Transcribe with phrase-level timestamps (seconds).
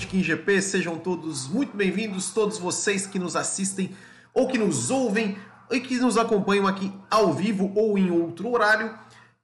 [0.00, 0.62] da Botequim GP.
[0.62, 3.94] Sejam todos muito bem-vindos, todos vocês que nos assistem
[4.32, 5.36] ou que nos ouvem
[5.70, 8.94] e que nos acompanham aqui ao vivo ou em outro horário.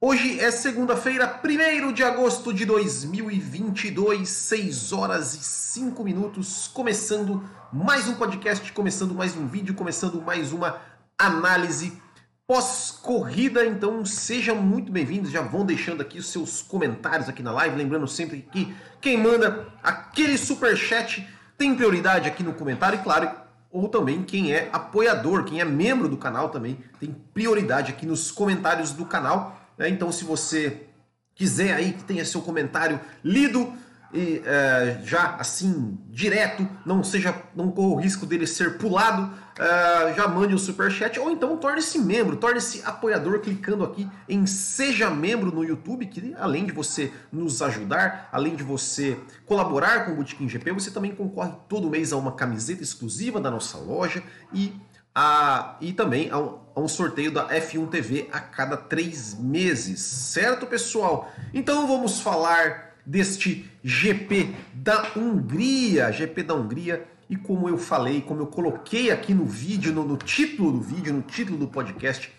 [0.01, 8.09] Hoje é segunda-feira, 1 de agosto de 2022, 6 horas e 5 minutos, começando mais
[8.09, 10.81] um podcast, começando mais um vídeo, começando mais uma
[11.19, 12.01] análise
[12.47, 13.67] pós-corrida.
[13.67, 15.31] Então sejam muito bem-vindos.
[15.31, 17.77] Já vão deixando aqui os seus comentários aqui na live.
[17.77, 21.27] Lembrando sempre que quem manda aquele super chat
[21.59, 23.31] tem prioridade aqui no comentário, e claro,
[23.71, 28.31] ou também quem é apoiador, quem é membro do canal também tem prioridade aqui nos
[28.31, 29.61] comentários do canal.
[29.77, 29.89] Né?
[29.89, 30.87] Então, se você
[31.35, 33.73] quiser aí que tenha seu comentário lido
[34.13, 40.15] e é, já assim direto, não seja, não corra o risco dele ser pulado, é,
[40.15, 45.09] já mande um super chat ou então torne-se membro, torne-se apoiador clicando aqui em seja
[45.11, 50.17] membro no YouTube, que além de você nos ajudar, além de você colaborar com o
[50.17, 54.75] Botequim GP, você também concorre todo mês a uma camiseta exclusiva da nossa loja e
[55.15, 60.01] a, e também a um, a um, sorteio da F1 TV a cada três meses,
[60.01, 61.33] certo, pessoal?
[61.55, 67.16] Então vamos falar deste GP da Hungria, GP da Hungria.
[67.29, 71.13] E como eu falei, como eu coloquei aqui no vídeo, no, no título do vídeo,
[71.13, 72.33] no título do podcast,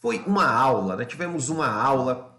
[0.00, 1.04] foi uma aula, né?
[1.04, 2.34] Tivemos uma aula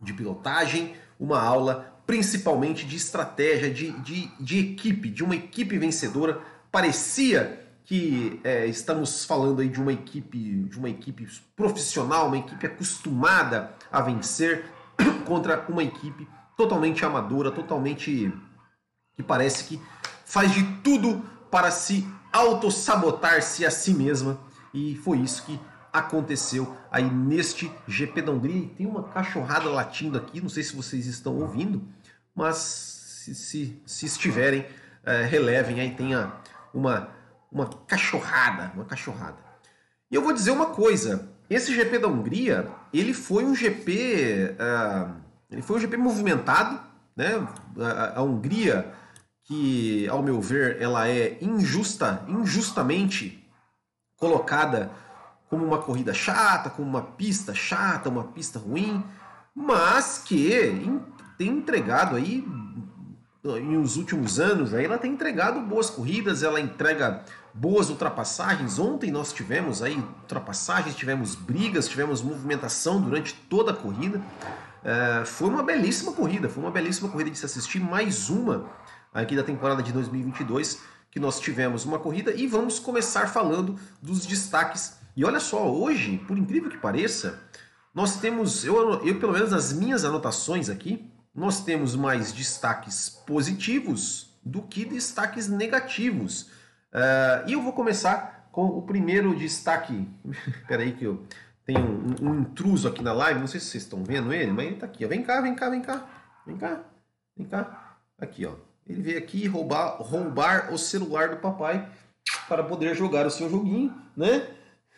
[0.00, 6.40] de pilotagem, uma aula principalmente de estratégia, de, de, de equipe, de uma equipe vencedora.
[6.72, 12.66] Parecia que é, estamos falando aí de uma equipe, de uma equipe profissional, uma equipe
[12.66, 14.64] acostumada a vencer
[15.26, 18.32] contra uma equipe totalmente amadora, totalmente
[19.14, 19.80] que parece que
[20.28, 24.38] faz de tudo para se autossabotar-se a si mesma.
[24.74, 25.58] E foi isso que
[25.90, 28.68] aconteceu aí neste GP da Hungria.
[28.76, 31.82] tem uma cachorrada latindo aqui, não sei se vocês estão ouvindo,
[32.34, 34.66] mas se, se, se estiverem,
[35.02, 36.30] é, relevem aí, tenha
[36.74, 37.08] uma,
[37.50, 39.38] uma cachorrada, uma cachorrada.
[40.10, 44.56] E eu vou dizer uma coisa, esse GP da Hungria, ele foi um GP...
[44.60, 46.78] Uh, ele foi um GP movimentado,
[47.16, 47.48] né?
[47.78, 48.92] A, a, Hungria,
[49.48, 53.42] que ao meu ver ela é injusta, injustamente
[54.18, 54.90] colocada
[55.48, 59.02] como uma corrida chata, como uma pista chata, uma pista ruim,
[59.54, 60.50] mas que
[61.38, 62.46] tem entregado aí
[63.42, 68.78] nos últimos anos, aí ela tem entregado boas corridas, ela entrega boas ultrapassagens.
[68.78, 74.20] Ontem nós tivemos aí ultrapassagens, tivemos brigas, tivemos movimentação durante toda a corrida.
[74.84, 78.66] É, foi uma belíssima corrida, foi uma belíssima corrida de se assistir, mais uma
[79.12, 80.80] aqui da temporada de 2022
[81.10, 84.98] que nós tivemos uma corrida e vamos começar falando dos destaques.
[85.16, 87.40] E olha só, hoje, por incrível que pareça,
[87.94, 94.38] nós temos, eu, eu pelo menos nas minhas anotações aqui, nós temos mais destaques positivos
[94.44, 96.42] do que destaques negativos.
[96.92, 100.08] Uh, e eu vou começar com o primeiro destaque.
[100.68, 101.24] Peraí que eu
[101.64, 104.66] tem um, um, intruso aqui na live, não sei se vocês estão vendo ele, mas
[104.66, 105.08] ele tá aqui, ó.
[105.08, 106.08] Vem cá, vem cá, vem cá.
[106.46, 106.80] Vem cá,
[107.36, 107.98] vem cá.
[108.18, 108.67] Aqui, ó.
[108.88, 111.88] Ele veio aqui roubar, roubar o celular do papai
[112.48, 114.48] para poder jogar o seu joguinho, né?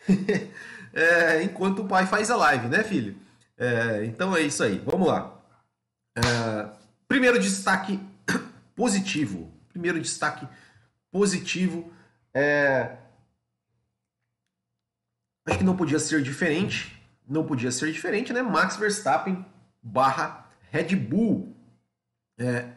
[0.93, 3.17] é, enquanto o pai faz a live, né, filho?
[3.57, 4.77] É, então é isso aí.
[4.79, 5.37] Vamos lá.
[6.15, 6.69] É,
[7.07, 7.99] primeiro destaque
[8.75, 9.51] positivo.
[9.69, 10.47] Primeiro destaque
[11.11, 11.91] positivo
[12.33, 12.97] é
[15.45, 16.97] Acho que não podia ser diferente.
[17.27, 18.41] Não podia ser diferente, né?
[18.41, 19.45] Max Verstappen
[19.81, 21.55] barra Red Bull.
[22.37, 22.69] É,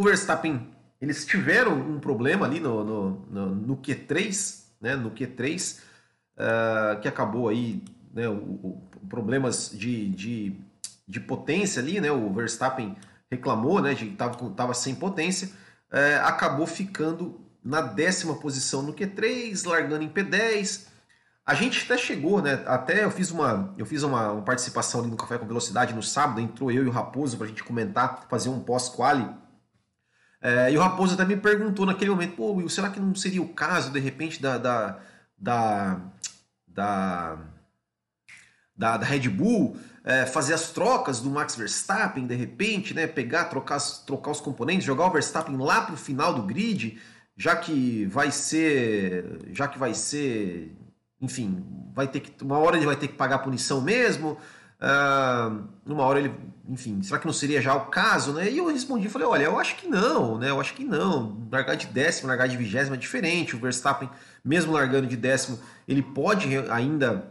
[0.00, 0.66] o Verstappen,
[0.98, 4.96] eles tiveram um problema ali no, no, no, no Q3, né?
[4.96, 5.82] No Q3, uh,
[6.38, 7.84] é, que acabou aí,
[8.14, 8.26] né?
[8.26, 10.56] O, o, problemas de, de,
[11.06, 12.10] de potência ali, né?
[12.10, 12.96] O Verstappen
[13.30, 13.92] reclamou, né?
[13.92, 15.48] De que tava, tava sem potência.
[15.92, 20.86] Uh, acabou ficando na décima posição no Q3, largando em P10.
[21.44, 22.62] A gente até chegou, né?
[22.64, 26.02] Até eu fiz uma, eu fiz uma, uma participação ali no Café com Velocidade no
[26.02, 29.28] sábado, entrou eu e o Raposo para a gente comentar, fazer um pós-quali.
[30.40, 33.42] É, e o Raposo até me perguntou naquele momento, pô, Will, será que não seria
[33.42, 34.98] o caso, de repente, da, da,
[35.36, 36.00] da,
[36.66, 37.38] da,
[38.74, 43.06] da, da Red Bull é, fazer as trocas do Max Verstappen, de repente, né?
[43.06, 46.98] Pegar, trocar, trocar os componentes, jogar o Verstappen lá para o final do grid,
[47.36, 50.74] já que vai ser, já que vai ser
[51.20, 51.62] enfim,
[51.94, 54.38] vai ter que uma hora ele vai ter que pagar a punição mesmo,
[54.80, 56.34] uh, uma hora ele,
[56.68, 58.50] enfim, será que não seria já o caso, né?
[58.50, 60.50] E eu respondi, falei, olha, eu acho que não, né?
[60.50, 61.46] Eu acho que não.
[61.50, 63.56] Largar de décimo, largar de vigésimo é diferente.
[63.56, 64.08] O Verstappen,
[64.44, 67.30] mesmo largando de décimo, ele pode ainda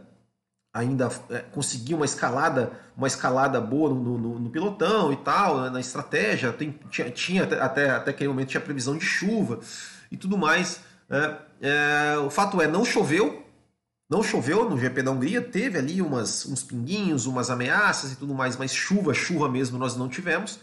[0.72, 5.70] ainda é, conseguir uma escalada, uma escalada boa no, no, no pilotão e tal, né,
[5.70, 6.52] na estratégia.
[6.52, 9.60] Tem, tinha, tinha até, até aquele momento tinha previsão de chuva
[10.10, 10.80] e tudo mais.
[11.08, 13.44] É, é, o fato é, não choveu,
[14.10, 18.34] não choveu no GP da Hungria, teve ali umas, uns pinguinhos, umas ameaças e tudo
[18.34, 20.58] mais, mas chuva, chuva mesmo nós não tivemos.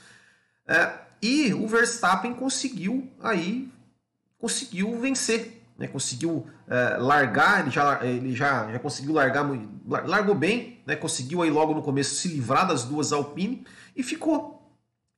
[0.68, 0.92] É,
[1.22, 3.72] e o Verstappen conseguiu aí,
[4.38, 9.46] conseguiu vencer né, conseguiu é, largar, ele, já, ele já, já conseguiu largar,
[9.86, 13.66] largou bem, né, conseguiu aí logo no começo se livrar das duas Alpine
[13.96, 14.56] e ficou.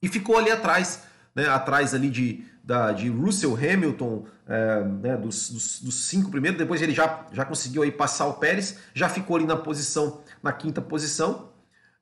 [0.01, 1.03] E ficou ali atrás,
[1.33, 6.57] né, atrás ali de, da, de Russell Hamilton, é, né, dos, dos, dos, cinco primeiros,
[6.57, 10.51] depois ele já, já conseguiu aí passar o Pérez, já ficou ali na posição, na
[10.51, 11.49] quinta posição.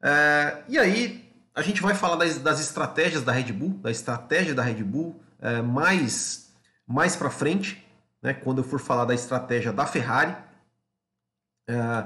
[0.01, 4.53] É, e aí a gente vai falar das, das estratégias da Red Bull, da estratégia
[4.53, 6.53] da Red Bull é, mais,
[6.85, 7.85] mais para frente
[8.21, 10.35] né, quando eu for falar da estratégia da Ferrari.
[11.67, 12.05] É,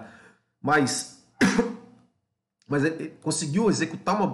[0.61, 1.23] mas
[2.67, 4.25] mas ele conseguiu executar uma,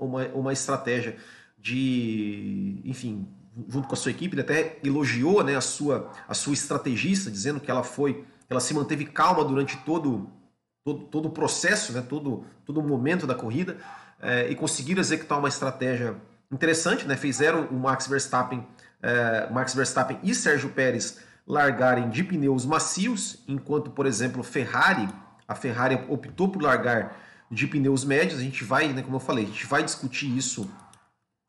[0.00, 1.16] uma, uma estratégia
[1.58, 3.28] de, enfim,
[3.68, 7.60] junto com a sua equipe, ele até elogiou né, a, sua, a sua estrategista, dizendo
[7.60, 10.30] que ela foi, ela se manteve calma durante todo,
[10.84, 13.76] todo, todo o processo, né, todo, todo o momento da corrida,
[14.20, 16.16] é, e conseguiram executar uma estratégia
[16.50, 18.66] interessante, né, fizeram o Max Verstappen
[19.02, 25.08] é, Max Verstappen e Sérgio Pérez largarem de pneus macios, enquanto, por exemplo, Ferrari,
[25.46, 27.20] a Ferrari optou por largar
[27.50, 28.38] de pneus médios.
[28.38, 30.70] A gente vai, né, como eu falei, a gente vai discutir isso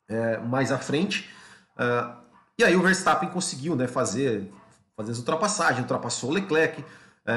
[0.09, 1.29] é, mais à frente.
[1.77, 2.23] Uh,
[2.57, 4.51] e aí o Verstappen conseguiu né, fazer,
[4.95, 6.83] fazer as ultrapassagens, ultrapassou o Leclerc,
[7.25, 7.33] é,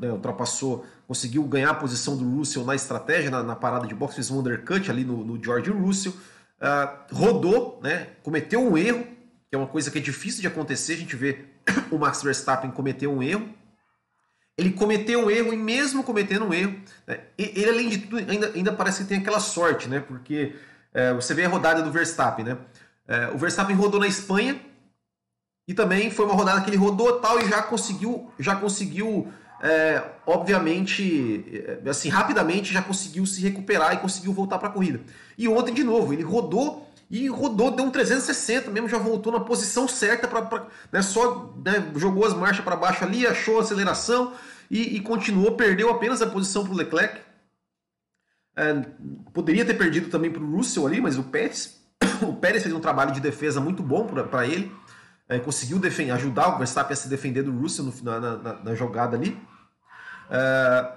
[0.00, 4.16] né, ultrapassou, conseguiu ganhar a posição do Russell na estratégia, na, na parada de boxe,
[4.16, 9.04] fez um undercut ali no, no George Russell, uh, rodou, né, cometeu um erro,
[9.48, 11.46] que é uma coisa que é difícil de acontecer, a gente vê
[11.90, 13.48] o Max Verstappen cometeu um erro,
[14.56, 18.52] ele cometeu um erro e mesmo cometendo um erro, né, ele além de tudo ainda,
[18.54, 19.98] ainda parece que tem aquela sorte, né?
[20.00, 20.54] Porque
[20.92, 22.58] é, você vê a rodada do Verstappen, né?
[23.06, 24.60] É, o Verstappen rodou na Espanha
[25.66, 30.02] e também foi uma rodada que ele rodou tal e já conseguiu, já conseguiu, é,
[30.26, 31.44] obviamente,
[31.84, 35.00] é, assim rapidamente já conseguiu se recuperar e conseguiu voltar para a corrida.
[35.36, 39.40] E ontem de novo ele rodou e rodou, deu um 360 mesmo, já voltou na
[39.40, 44.32] posição certa, para né, só né, jogou as marchas para baixo ali, achou a aceleração
[44.70, 47.20] e, e continuou, perdeu apenas a posição para o Leclerc.
[48.56, 48.82] É,
[49.34, 51.81] poderia ter perdido também para o Russell ali, mas o Pérez,
[52.22, 54.74] o Pérez fez um trabalho de defesa muito bom para ele,
[55.28, 58.74] é, conseguiu defender, ajudar o Verstappen a se defender do Russell no, na, na, na,
[58.74, 59.40] jogada ali.
[60.30, 60.92] É,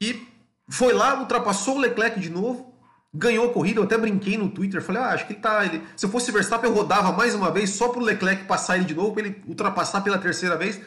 [0.00, 0.26] e
[0.68, 2.74] foi lá, ultrapassou o Leclerc de novo,
[3.12, 5.64] ganhou a corrida, eu até brinquei no Twitter, falei, ah, acho que ele tá.
[5.64, 5.82] Ele...
[5.96, 8.94] Se eu fosse Verstappen, eu rodava mais uma vez só pro Leclerc passar ele de
[8.94, 10.80] novo, para ele ultrapassar pela terceira vez,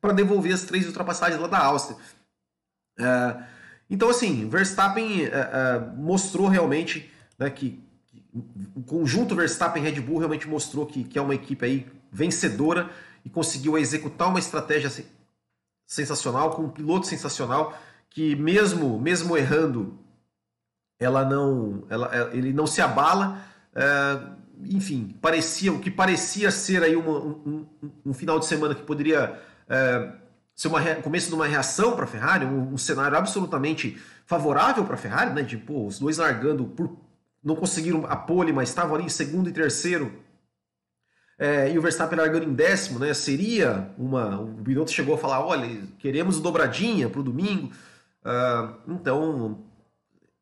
[0.00, 1.96] para devolver as três ultrapassagens lá da Áustria.
[2.98, 3.36] É,
[3.90, 7.82] então, assim, Verstappen é, é, mostrou realmente né, que,
[8.74, 12.90] o conjunto Verstappen Red Bull realmente mostrou que, que é uma equipe aí vencedora
[13.24, 15.04] e conseguiu executar uma estratégia
[15.86, 17.78] sensacional, com um piloto sensacional,
[18.10, 19.98] que mesmo, mesmo errando
[20.98, 23.38] ela não, ela, ele não se abala.
[23.74, 24.20] É,
[24.64, 27.66] enfim, parecia o que parecia ser aí uma, um,
[28.04, 30.12] um, final de semana que poderia é,
[30.54, 34.94] ser uma começo de uma reação para a Ferrari, um, um, cenário absolutamente favorável para
[34.94, 35.44] a Ferrari, né?
[35.44, 36.96] Tipo, os dois largando por
[37.42, 40.12] não conseguiram a pole, mas estavam ali em segundo e terceiro.
[41.38, 43.14] É, e o Verstappen largando em décimo, né?
[43.14, 44.40] Seria uma.
[44.40, 47.72] O piloto chegou a falar: olha, queremos dobradinha para o domingo.
[48.24, 49.64] Uh, então,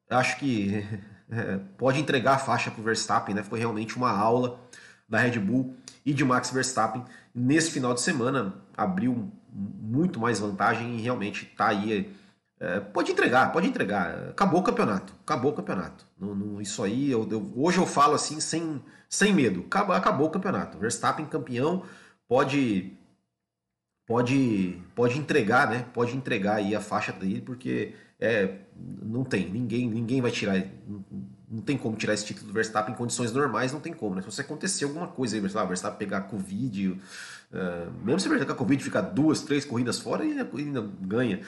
[0.08, 0.84] acho que
[1.30, 3.42] é, pode entregar a faixa para o Verstappen, né?
[3.42, 4.58] Foi realmente uma aula
[5.06, 7.04] da Red Bull e de Max Verstappen.
[7.34, 12.10] Nesse final de semana abriu muito mais vantagem e realmente está aí.
[12.58, 14.30] É, pode entregar, pode entregar.
[14.30, 15.12] Acabou o campeonato.
[15.22, 16.06] Acabou o campeonato.
[16.18, 19.64] No, no, isso aí, eu, eu, hoje eu falo assim, sem, sem medo.
[19.66, 20.78] Acabou, acabou o campeonato.
[20.78, 21.82] Verstappen campeão
[22.26, 22.92] pode
[24.06, 25.84] pode pode entregar, né?
[25.92, 28.60] Pode entregar aí a faixa dele, porque é,
[29.02, 30.56] não tem, ninguém, ninguém vai tirar,
[30.88, 31.04] não,
[31.50, 34.22] não, tem como tirar esse título do Verstappen em condições normais, não tem como, né?
[34.22, 36.98] Se você acontecer alguma coisa aí, o Verstappen pegar Covid, uh,
[38.02, 41.40] mesmo se ele pegar Covid ficar duas, três corridas fora, ele ainda ganha.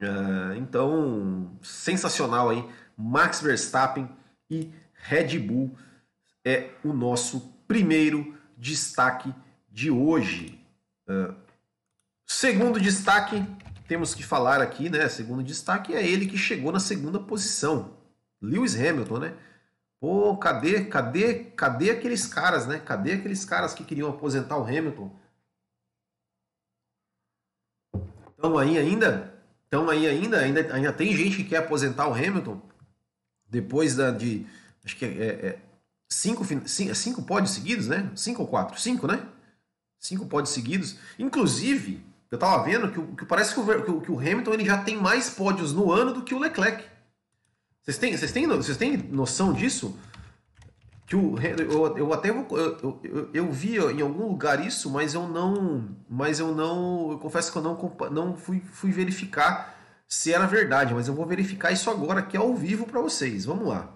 [0.00, 2.64] Uh, então, sensacional aí,
[2.96, 4.08] Max Verstappen
[4.48, 5.76] e Red Bull
[6.44, 9.34] é o nosso primeiro destaque
[9.68, 10.64] de hoje.
[11.08, 11.34] Uh,
[12.26, 13.44] segundo destaque
[13.88, 15.08] temos que falar aqui, né?
[15.08, 17.96] Segundo destaque é ele que chegou na segunda posição.
[18.40, 19.36] Lewis Hamilton, né?
[20.00, 22.78] Pô, cadê, cadê, cadê aqueles caras, né?
[22.78, 25.10] Cadê aqueles caras que queriam aposentar o Hamilton?
[28.30, 29.37] Estão aí ainda?
[29.68, 32.60] Então aí ainda, ainda, ainda tem gente que quer aposentar o Hamilton
[33.46, 34.46] depois da, de.
[34.84, 35.58] Acho que é, é, é
[36.08, 38.10] cinco, cinco, cinco pódios seguidos, né?
[38.16, 38.80] Cinco ou quatro?
[38.80, 39.22] Cinco, né?
[39.98, 40.96] Cinco pódios seguidos.
[41.18, 44.96] Inclusive, eu tava vendo que, que parece que o, que o Hamilton ele já tem
[44.96, 46.84] mais pódios no ano do que o Leclerc.
[47.82, 49.98] Vocês têm, vocês têm, vocês têm noção disso?
[51.08, 55.26] Que o eu, eu até eu, eu, eu, vi em algum lugar isso, mas eu
[55.26, 59.74] não, mas eu não, eu confesso que eu não não fui, fui verificar
[60.06, 63.46] se era verdade, mas eu vou verificar isso agora aqui ao vivo para vocês.
[63.46, 63.94] Vamos lá.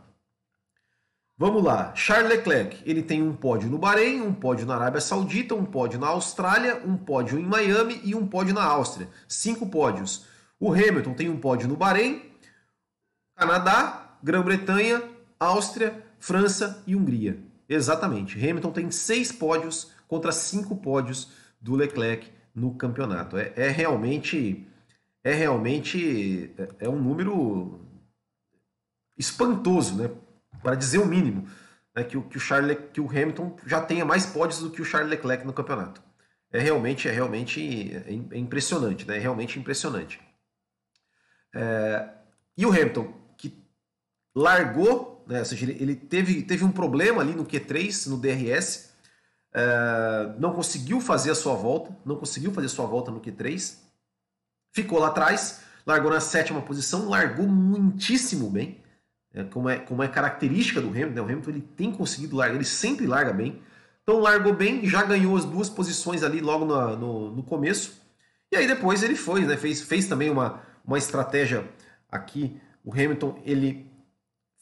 [1.36, 1.94] Vamos lá.
[1.94, 6.00] Charles Leclerc, ele tem um pódio no Bahrein, um pódio na Arábia Saudita, um pódio
[6.00, 9.08] na Austrália, um pódio em Miami e um pódio na Áustria.
[9.28, 10.24] Cinco pódios.
[10.58, 12.22] O Hamilton tem um pódio no Bahrein,
[13.36, 15.02] Canadá, Grã-Bretanha,
[15.38, 17.36] Áustria, França e Hungria.
[17.68, 18.38] Exatamente.
[18.38, 23.36] Hamilton tem seis pódios contra cinco pódios do Leclerc no campeonato.
[23.36, 24.64] É, é realmente
[25.24, 27.80] é realmente é, é um número
[29.18, 30.10] espantoso, né?
[30.62, 31.48] Para dizer o mínimo,
[31.94, 32.04] né?
[32.04, 34.84] que, o, que o Charles, que o Hamilton já tenha mais pódios do que o
[34.84, 36.00] Charles Leclerc no campeonato.
[36.52, 39.16] É realmente é realmente é, é impressionante, né?
[39.16, 40.20] É realmente impressionante.
[41.52, 42.08] É,
[42.56, 43.60] e o Hamilton que
[44.36, 45.40] largou né?
[45.40, 48.92] Ou seja, ele, ele, teve, teve um problema ali no Q3, no DRS,
[49.54, 53.76] é, não conseguiu fazer a sua volta, não conseguiu fazer a sua volta no Q3,
[54.72, 58.80] ficou lá atrás, largou na sétima posição, largou muitíssimo bem,
[59.34, 61.20] é, como, é, como é característica do Hamilton, né?
[61.20, 63.62] o Hamilton ele tem conseguido largar, ele sempre larga bem,
[64.02, 68.00] então largou bem, já ganhou as duas posições ali logo no, no, no começo,
[68.50, 69.56] e aí depois ele foi, né?
[69.56, 71.68] fez, fez também uma, uma estratégia
[72.10, 73.91] aqui, o Hamilton ele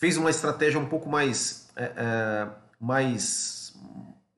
[0.00, 1.69] fez uma estratégia um pouco mais.
[1.76, 2.49] É, é,
[2.80, 3.75] mais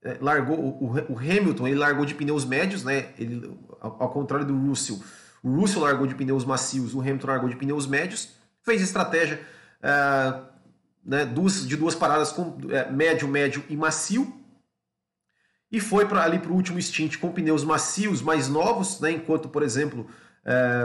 [0.03, 3.11] é, largou o, o, Hamilton ele largou de pneus médios, né?
[3.17, 5.01] Ele, ao, ao, contrário do Russell,
[5.43, 8.31] o Russell largou de pneus macios, o Hamilton largou de pneus médios,
[8.63, 9.41] fez estratégia
[9.81, 10.41] é,
[11.05, 12.57] né, duas, de duas paradas com
[12.91, 14.41] médio, médio e macio,
[15.71, 19.13] e foi para ali para o último stint com pneus macios mais novos, né?
[19.13, 20.07] Enquanto, por exemplo,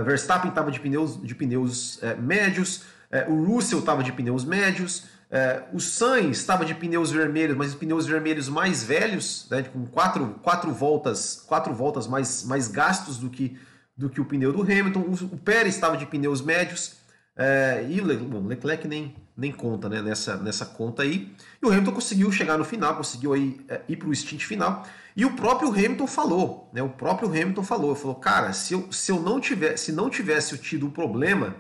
[0.06, 2.84] Verstappen estava de pneus de pneus médios.
[3.10, 7.76] É, o Russell estava de pneus médios, é, o Sainz estava de pneus vermelhos, mas
[7.76, 13.30] pneus vermelhos mais velhos, né, com quatro, quatro voltas, quatro voltas mais, mais gastos do
[13.30, 13.58] que,
[13.96, 15.02] do que o pneu do Hamilton.
[15.02, 16.96] O, o Pérez estava de pneus médios
[17.36, 21.34] é, e o Leclerc nem, nem conta né, nessa, nessa conta aí.
[21.62, 24.86] E o Hamilton conseguiu chegar no final, conseguiu aí, é, ir para o stint final.
[25.16, 29.12] E o próprio Hamilton falou, né, o próprio Hamilton falou, falou, cara, se eu, se
[29.12, 31.56] eu não tivesse, se não tivesse tido o problema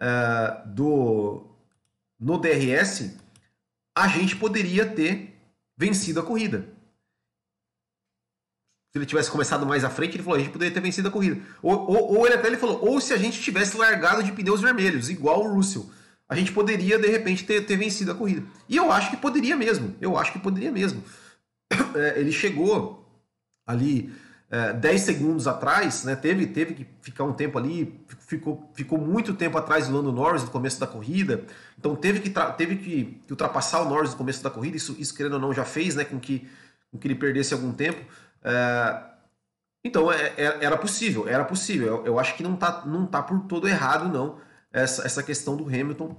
[0.00, 1.44] uh, do
[2.18, 3.16] no DRS,
[3.96, 5.36] a gente poderia ter
[5.76, 6.66] vencido a corrida.
[8.90, 11.10] Se ele tivesse começado mais à frente, ele falou, a gente poderia ter vencido a
[11.10, 11.40] corrida.
[11.62, 14.60] Ou, ou, ou ele até ele falou, ou se a gente tivesse largado de pneus
[14.60, 15.88] vermelhos, igual o Russell,
[16.28, 18.44] a gente poderia, de repente, ter, ter vencido a corrida.
[18.68, 19.94] E eu acho que poderia mesmo.
[20.00, 21.02] Eu acho que poderia mesmo.
[21.94, 23.06] É, ele chegou
[23.66, 24.12] ali
[24.50, 29.34] é, 10 segundos atrás, né, teve, teve que ficar um tempo ali, ficou, ficou muito
[29.34, 31.44] tempo atrás do Lando Norris no começo da corrida,
[31.78, 35.14] então teve que, teve que, que, ultrapassar o Norris no começo da corrida, isso, isso
[35.14, 36.48] querendo ou não já fez né, com, que,
[36.90, 38.00] com que ele perdesse algum tempo.
[38.42, 39.02] É,
[39.84, 41.86] então é, é era possível, era possível.
[41.86, 44.40] Eu, eu, acho que não tá, não tá por todo errado, não,
[44.72, 46.16] essa, essa questão do Hamilton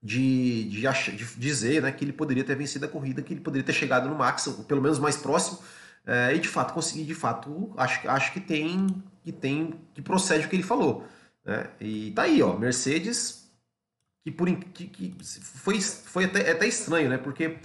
[0.00, 3.66] de, de, de dizer né, que ele poderia ter vencido a corrida, que ele poderia
[3.66, 5.58] ter chegado no Max, pelo menos mais próximo
[6.06, 10.46] é, e de fato consegui, de fato, acho, acho que tem, que tem, que procede
[10.46, 11.06] o que ele falou.
[11.44, 11.68] Né?
[11.80, 13.50] E tá aí, ó, Mercedes,
[14.24, 17.18] que por que, que foi, foi até, até estranho, né?
[17.18, 17.58] Porque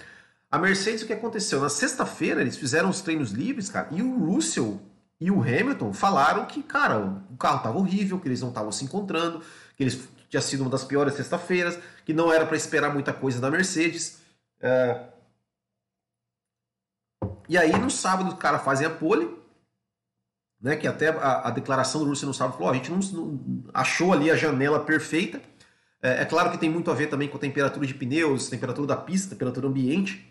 [0.50, 1.62] a Mercedes, o que aconteceu?
[1.62, 4.82] Na sexta-feira eles fizeram os treinos livres, cara, e o Russell
[5.20, 8.84] e o Hamilton falaram que, cara, o carro tava horrível, que eles não estavam se
[8.84, 9.41] encontrando,
[9.75, 13.39] que eles tinha sido uma das piores sexta-feiras, que não era para esperar muita coisa
[13.39, 14.20] da Mercedes.
[14.62, 15.08] É,
[17.50, 19.38] e aí no sábado o cara fazem a pole,
[20.62, 23.63] né, que até a, a declaração do Russell no sábado falou, a gente não, não,
[23.74, 25.42] achou ali a janela perfeita.
[26.01, 28.88] É, é, claro que tem muito a ver também com a temperatura de pneus, temperatura
[28.88, 30.25] da pista, temperatura ambiente.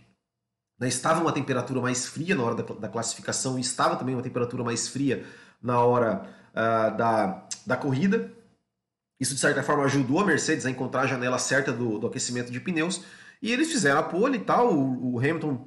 [0.78, 4.22] Né, estava uma temperatura mais fria na hora da, da, classificação e estava também uma
[4.22, 5.24] temperatura mais fria
[5.62, 8.30] na hora uh, da, da corrida.
[9.18, 12.52] Isso, de certa forma, ajudou a Mercedes a encontrar a janela certa do, do aquecimento
[12.52, 13.02] de pneus.
[13.40, 14.74] E eles fizeram a pole e tal.
[14.74, 15.66] O, o Hamilton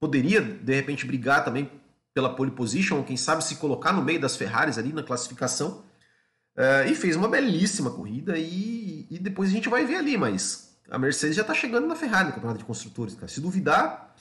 [0.00, 1.70] poderia de repente brigar também
[2.14, 5.84] pela pole position, ou quem sabe se colocar no meio das Ferraris ali na classificação.
[6.56, 10.76] Uh, e fez uma belíssima corrida e, e, depois a gente vai ver ali, mas
[10.90, 13.14] a Mercedes já está chegando na Ferrari no campeonato de construtores.
[13.14, 13.28] Cara.
[13.28, 14.12] Se duvidar,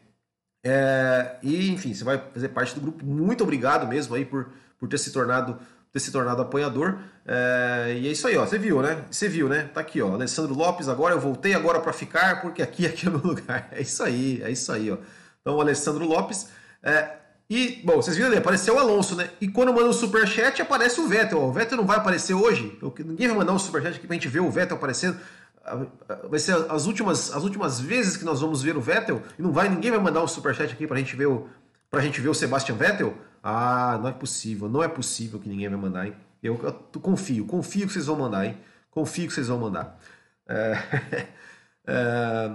[0.64, 3.04] É, e, enfim, você vai fazer parte do grupo.
[3.04, 5.58] Muito obrigado mesmo aí por, por ter se tornado
[5.92, 6.98] ter se tornado apoiador.
[7.26, 8.46] É, e é isso aí, ó.
[8.46, 9.04] Você viu, né?
[9.10, 9.68] Você viu, né?
[9.74, 10.14] Tá aqui, ó.
[10.14, 13.68] Alessandro Lopes, agora eu voltei agora para ficar, porque aqui, aqui é meu lugar.
[13.72, 14.98] É isso aí, é isso aí, ó.
[15.40, 16.48] Então, Alessandro Lopes.
[16.82, 17.16] É,
[17.48, 19.28] e, bom, vocês viram ali, apareceu o Alonso, né?
[19.40, 21.42] E quando manda o um superchat, aparece o Vettel.
[21.42, 22.78] O Vettel não vai aparecer hoje.
[23.04, 25.18] Ninguém vai mandar um superchat aqui pra gente ver o Vettel aparecendo.
[26.28, 29.22] Vai ser as últimas, as últimas vezes que nós vamos ver o Vettel.
[29.38, 31.48] E não vai, ninguém vai mandar um superchat aqui pra gente ver o,
[31.90, 33.16] pra gente ver o Sebastian Vettel.
[33.42, 36.14] Ah, não é possível, não é possível que ninguém vai mandar, hein?
[36.42, 38.56] Eu, eu confio, confio que vocês vão mandar, hein?
[38.90, 39.98] Confio que vocês vão mandar.
[40.48, 40.72] É,
[41.86, 42.50] é,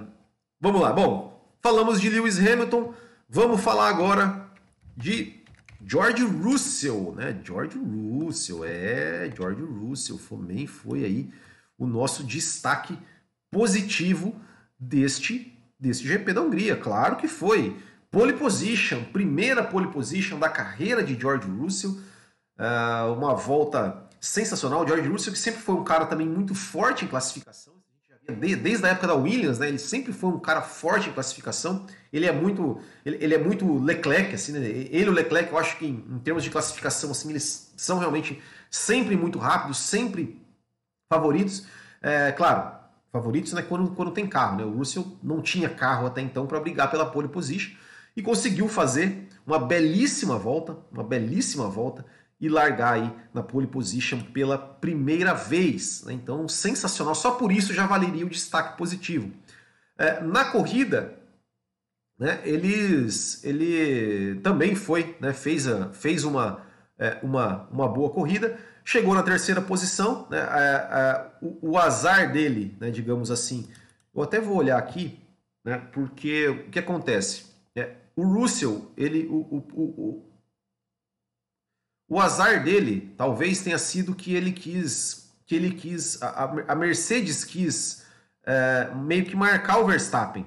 [0.59, 2.93] vamos lá, bom, falamos de Lewis Hamilton,
[3.29, 4.47] vamos falar agora
[4.97, 5.41] de
[5.85, 7.39] George Russell, né?
[7.43, 11.29] George Russell, é, George Russell também foi aí
[11.77, 12.97] o nosso destaque
[13.51, 14.35] positivo
[14.79, 16.75] deste, deste GP da Hungria.
[16.75, 17.77] Claro que foi.
[18.11, 21.91] Pole position, primeira pole position da carreira de George Russell.
[22.57, 24.87] Uh, uma volta sensacional.
[24.87, 27.75] George Russell, que sempre foi um cara também muito forte em classificação
[28.33, 29.67] desde a época da Williams, né?
[29.67, 31.85] Ele sempre foi um cara forte em classificação.
[32.11, 34.65] Ele é muito, ele, ele é muito Leclerc, assim, né?
[34.65, 37.99] Ele e o Leclerc, eu acho que em, em, termos de classificação, assim, eles são
[37.99, 40.41] realmente sempre muito rápidos, sempre
[41.09, 41.65] favoritos.
[42.01, 42.75] É, claro,
[43.11, 43.61] favoritos, né?
[43.61, 44.63] Quando, quando tem carro, né?
[44.63, 47.75] O Russell não tinha carro até então para brigar pela pole position
[48.15, 52.05] e conseguiu fazer uma belíssima volta, uma belíssima volta
[52.39, 56.03] e largar aí na pole position pela primeira vez.
[56.05, 56.13] Né?
[56.13, 57.15] Então, sensacional.
[57.15, 59.31] Só por isso já valeria o destaque positivo.
[59.97, 61.17] É, na corrida,
[62.19, 66.61] né, eles, ele também foi, né, fez, a, fez uma,
[66.97, 70.27] é, uma, uma boa corrida, chegou na terceira posição.
[70.29, 73.67] Né, a, a, o, o, azar dele, né, digamos assim,
[74.13, 75.19] eu até vou olhar aqui,
[75.63, 77.47] né, porque o que acontece?
[77.75, 80.35] É, o Russell, ele, o, o, o
[82.07, 87.43] o azar dele talvez tenha sido que ele quis, que ele quis, a, a Mercedes
[87.43, 88.05] quis
[88.43, 90.45] é, meio que marcar o Verstappen,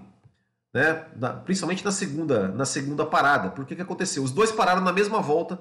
[0.73, 1.07] né?
[1.17, 3.51] Na, principalmente na segunda, na segunda parada.
[3.51, 4.23] Por que que aconteceu?
[4.23, 5.59] Os dois pararam na mesma volta.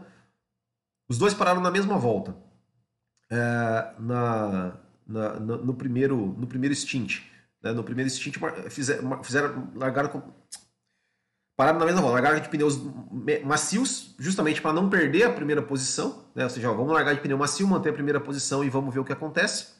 [1.09, 2.35] Os dois pararam na mesma volta.
[3.29, 7.21] É, na, na, no primeiro, no primeiro stint.
[7.61, 7.71] Né?
[7.71, 8.37] No primeiro stint
[8.69, 10.21] fizeram, fizeram largaram com,
[11.57, 12.79] pararam na mesma volta, largaram de pneus
[13.43, 16.43] macios, justamente para não perder a primeira posição, né?
[16.43, 18.99] ou seja, ó, vamos largar de pneu macio, manter a primeira posição e vamos ver
[18.99, 19.75] o que acontece.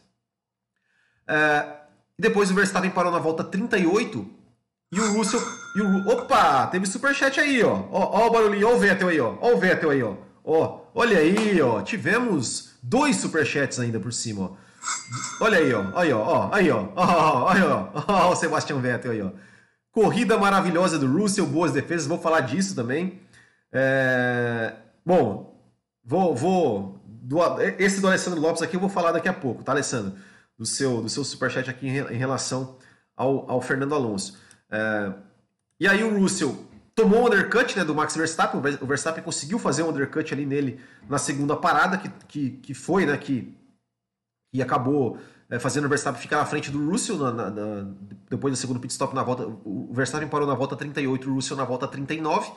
[1.27, 1.77] É,
[2.17, 4.38] depois o Verstappen parou na volta 38
[4.91, 5.41] e o Russell.
[5.75, 6.67] E o, opa!
[6.67, 7.83] Teve superchat aí, ó.
[7.91, 9.38] Ó, ó o barulhinho, ó o Vettel aí, ó.
[9.41, 10.15] Ó o Vettel aí, ó.
[10.43, 11.81] Ó, olha aí, ó.
[11.81, 14.58] Tivemos dois superchats ainda por cima, ó.
[15.41, 15.97] Olha aí, ó.
[15.97, 16.50] Aí, ó.
[16.54, 17.50] aí, ó.
[17.50, 18.32] Aí, ó.
[18.32, 19.32] O Sebastian Vettel aí, ó.
[19.91, 23.19] Corrida maravilhosa do Russell, boas defesas, vou falar disso também.
[23.71, 24.73] É...
[25.06, 25.60] Bom,
[26.04, 27.39] vou, vou do,
[27.80, 30.17] esse do Alessandro Lopes aqui eu vou falar daqui a pouco, tá, Alessandro?
[30.58, 32.78] Do seu, do seu superchat aqui em relação
[33.15, 34.38] ao, ao Fernando Alonso.
[34.69, 35.13] É...
[35.80, 36.66] E aí o Russell
[36.97, 40.81] tomou o undercut né, do Max Verstappen, o Verstappen conseguiu fazer um undercut ali nele
[41.07, 43.55] na segunda parada, que, que, que foi, né, que,
[44.51, 47.88] que acabou é, fazendo o Verstappen ficar na frente do Russell na, na, na,
[48.27, 49.45] depois do segundo pit stop na volta.
[49.63, 52.49] O Verstappen parou na volta 38, o Russell na volta 39.
[52.49, 52.53] Uh,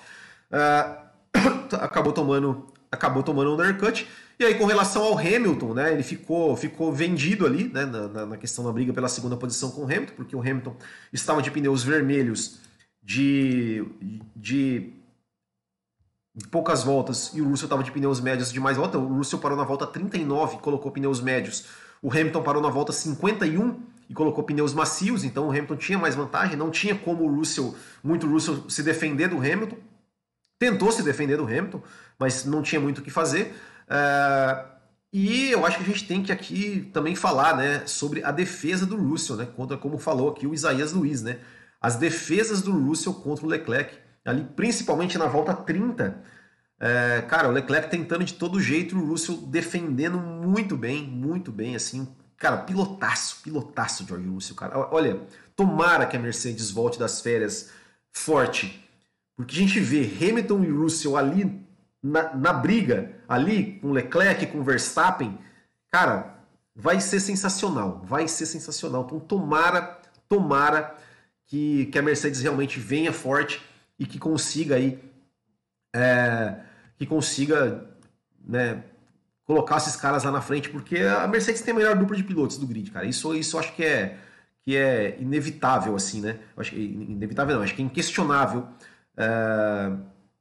[1.76, 4.08] acabou tomando acabou tomando um undercut.
[4.38, 8.36] E aí, com relação ao Hamilton, né, ele ficou, ficou vendido ali né, na, na
[8.38, 10.74] questão da briga pela segunda posição com o Hamilton, porque o Hamilton
[11.12, 12.58] estava de pneus vermelhos
[13.10, 13.84] de,
[14.36, 14.92] de,
[16.48, 18.98] poucas voltas e o Russell estava de pneus médios de mais volta.
[18.98, 21.66] O Russell parou na volta 39, colocou pneus médios.
[22.00, 26.14] O Hamilton parou na volta 51 e colocou pneus macios, então o Hamilton tinha mais
[26.14, 29.76] vantagem, não tinha como o Russell, muito Russell se defender do Hamilton.
[30.56, 31.82] Tentou se defender do Hamilton,
[32.16, 33.56] mas não tinha muito o que fazer.
[33.88, 34.70] Uh,
[35.12, 38.86] e eu acho que a gente tem que aqui também falar né, sobre a defesa
[38.86, 41.22] do Russell, né, contra, como falou aqui o Isaías Luiz.
[41.22, 41.40] Né,
[41.80, 46.22] as defesas do Russell contra o Leclerc, ali principalmente na volta 30.
[46.78, 51.74] É, cara, o Leclerc tentando de todo jeito, o Russell defendendo muito bem, muito bem,
[51.74, 52.08] assim.
[52.36, 54.88] Cara, pilotaço, pilotaço George Russell, cara.
[54.92, 55.20] Olha,
[55.54, 57.70] tomara que a Mercedes volte das férias
[58.12, 58.86] forte,
[59.36, 61.64] porque a gente vê Hamilton e Russell ali
[62.02, 65.38] na, na briga, ali com Leclerc, com Verstappen,
[65.90, 66.40] cara,
[66.74, 69.04] vai ser sensacional, vai ser sensacional.
[69.04, 70.96] Então tomara, tomara
[71.50, 73.60] que, que a Mercedes realmente venha forte
[73.98, 74.98] e que consiga aí
[75.92, 76.60] é,
[76.96, 77.84] que consiga
[78.46, 78.84] né,
[79.44, 82.56] colocar esses caras lá na frente, porque a Mercedes tem a melhor dupla de pilotos
[82.56, 83.04] do grid, cara.
[83.04, 84.16] Isso, isso acho que é,
[84.62, 86.38] que é inevitável, assim, né?
[86.56, 88.68] Acho que, inevitável não, acho que é inquestionável.
[89.16, 89.90] É,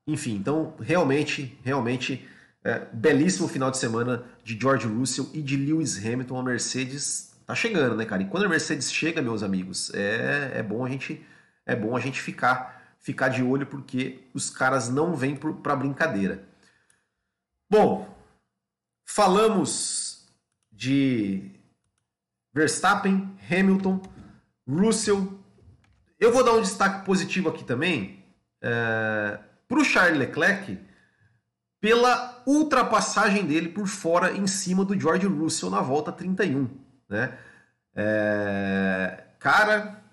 [0.06, 2.24] enfim, então realmente, realmente,
[2.63, 6.38] é, belíssimo final de semana de George Russell e de Lewis Hamilton.
[6.38, 8.21] A Mercedes tá chegando, né, cara?
[8.21, 11.25] E quando a Mercedes chega, meus amigos, é, é bom a gente
[11.65, 16.47] é bom a gente ficar ficar de olho porque os caras não vêm para brincadeira.
[17.67, 18.15] Bom,
[19.03, 20.27] falamos
[20.71, 21.51] de
[22.53, 23.99] Verstappen, Hamilton,
[24.67, 25.39] Russell.
[26.19, 28.23] Eu vou dar um destaque positivo aqui também
[28.62, 30.77] é, para o Charles Leclerc
[31.81, 36.88] pela ultrapassagem dele por fora em cima do George Russell na volta 31.
[37.10, 37.38] Né?
[37.95, 40.04] É, cara,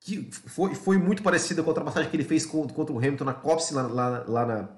[0.00, 3.34] que foi, foi muito parecida com a ultrapassagem que ele fez contra o Hamilton na
[3.34, 4.68] Copse, lá, lá, lá na,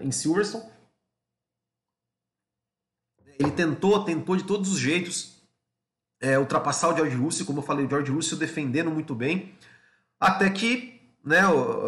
[0.00, 0.64] em Silverstone.
[3.38, 5.38] Ele tentou, tentou de todos os jeitos
[6.20, 9.54] é, ultrapassar o George Russell, como eu falei, o George Russell defendendo muito bem,
[10.18, 11.42] até que né,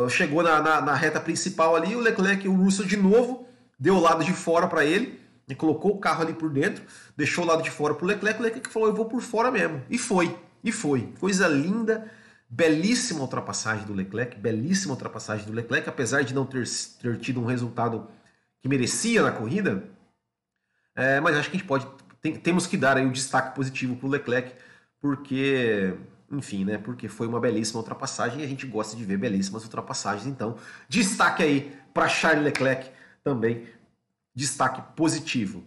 [0.09, 3.49] chegou na, na, na reta principal ali, o Leclerc e o Russell de novo
[3.79, 5.20] deu o lado de fora para ele,
[5.53, 6.85] e colocou o carro ali por dentro,
[7.17, 9.51] deixou o lado de fora para o Leclerc, o Leclerc falou, eu vou por fora
[9.51, 12.11] mesmo, e foi, e foi, coisa linda,
[12.49, 16.65] belíssima ultrapassagem do Leclerc, belíssima ultrapassagem do Leclerc, apesar de não ter,
[17.01, 18.09] ter tido um resultado
[18.61, 19.89] que merecia na corrida,
[20.95, 21.87] é, mas acho que a gente pode.
[22.21, 24.53] Tem, temos que dar aí o destaque positivo para o Leclerc,
[25.01, 25.95] porque.
[26.31, 26.79] Enfim, né?
[26.79, 30.27] Porque foi uma belíssima ultrapassagem e a gente gosta de ver belíssimas ultrapassagens.
[30.27, 30.57] Então,
[30.89, 32.89] destaque aí para Charles Leclerc
[33.25, 33.67] também.
[34.35, 35.65] Destaque positivo.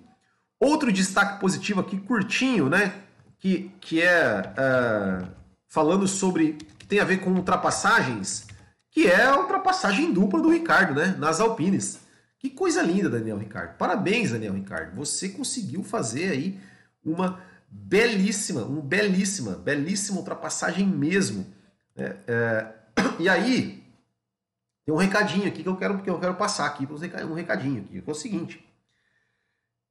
[0.59, 2.93] Outro destaque positivo aqui, curtinho, né?
[3.39, 5.27] Que, que é uh,
[5.67, 6.53] falando sobre.
[6.79, 8.47] que tem a ver com ultrapassagens,
[8.89, 11.15] que é a ultrapassagem dupla do Ricardo, né?
[11.19, 11.99] Nas Alpines.
[12.39, 13.77] Que coisa linda, Daniel Ricardo.
[13.77, 14.95] Parabéns, Daniel Ricardo.
[14.95, 16.59] Você conseguiu fazer aí
[17.03, 21.45] uma belíssima, uma belíssima, belíssima ultrapassagem mesmo.
[21.95, 22.73] É, é,
[23.19, 23.82] e aí,
[24.85, 28.01] tem um recadinho aqui que eu quero, que eu quero passar aqui um recadinho aqui,
[28.01, 28.63] que é o seguinte.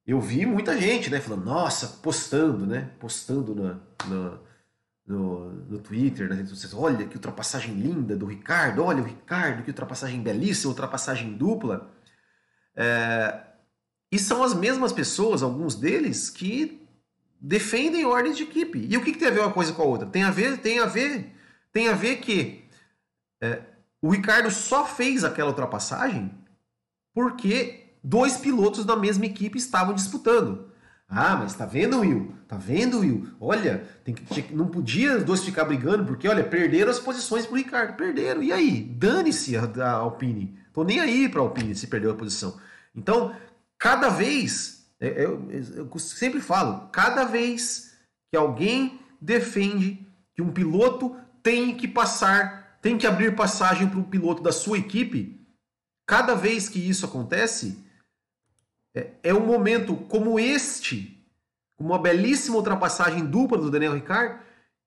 [0.07, 4.39] Eu vi muita gente, né, falando, nossa, postando, né, postando na, na
[5.07, 9.63] no, no Twitter, nas redes sociais, olha que ultrapassagem linda do Ricardo, olha o Ricardo,
[9.63, 11.93] que ultrapassagem belíssima, ultrapassagem dupla.
[12.77, 13.43] É,
[14.11, 16.87] e são as mesmas pessoas, alguns deles, que
[17.41, 18.87] defendem ordens de equipe.
[18.89, 20.07] E o que, que tem a ver uma coisa com a outra?
[20.07, 21.35] Tem a ver, tem a ver,
[21.73, 22.65] tem a ver que
[23.41, 23.63] é,
[24.03, 26.31] o Ricardo só fez aquela ultrapassagem
[27.15, 30.73] porque dois pilotos da mesma equipe estavam disputando.
[31.09, 32.35] Ah, mas tá vendo, Will?
[32.49, 33.29] Tá vendo, Will?
[33.39, 37.57] Olha, tem que, não podia os dois ficar brigando, porque, olha, perderam as posições pro
[37.57, 37.97] Ricardo.
[37.97, 38.43] Perderam.
[38.43, 38.81] E aí?
[38.81, 40.59] Dane-se a, a Alpine.
[40.73, 42.59] Tô nem aí para a Alpine se perdeu a posição.
[42.97, 43.35] Então,
[43.79, 47.95] cada vez, é, eu, eu, sempre falo, cada vez
[48.31, 54.05] que alguém defende que um piloto tem que passar, tem que abrir passagem para o
[54.05, 55.41] piloto da sua equipe,
[56.05, 57.79] cada vez que isso acontece,
[58.93, 61.25] é, é um momento como este,
[61.79, 64.41] uma belíssima ultrapassagem dupla do Daniel Ricciardo,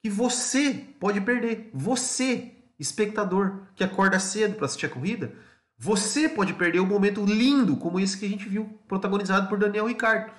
[0.03, 1.71] que você pode perder.
[1.73, 5.34] Você, espectador que acorda cedo para assistir a corrida,
[5.77, 9.88] você pode perder um momento lindo como esse que a gente viu, protagonizado por Daniel
[9.88, 10.34] Ricardo.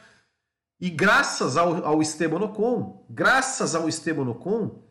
[0.79, 4.86] E graças ao, ao Esteban Ocon, graças ao Esteban Ocon,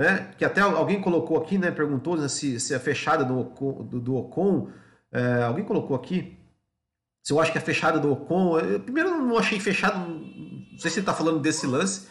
[0.00, 3.84] né, que até alguém colocou aqui, né, perguntou né, se, se a fechada do Ocon,
[3.84, 4.70] do, do Ocon
[5.12, 6.38] é, alguém colocou aqui,
[7.22, 10.90] se eu acho que a fechada do Ocon, eu, primeiro não achei fechado, não sei
[10.90, 12.08] se ele está falando desse lance,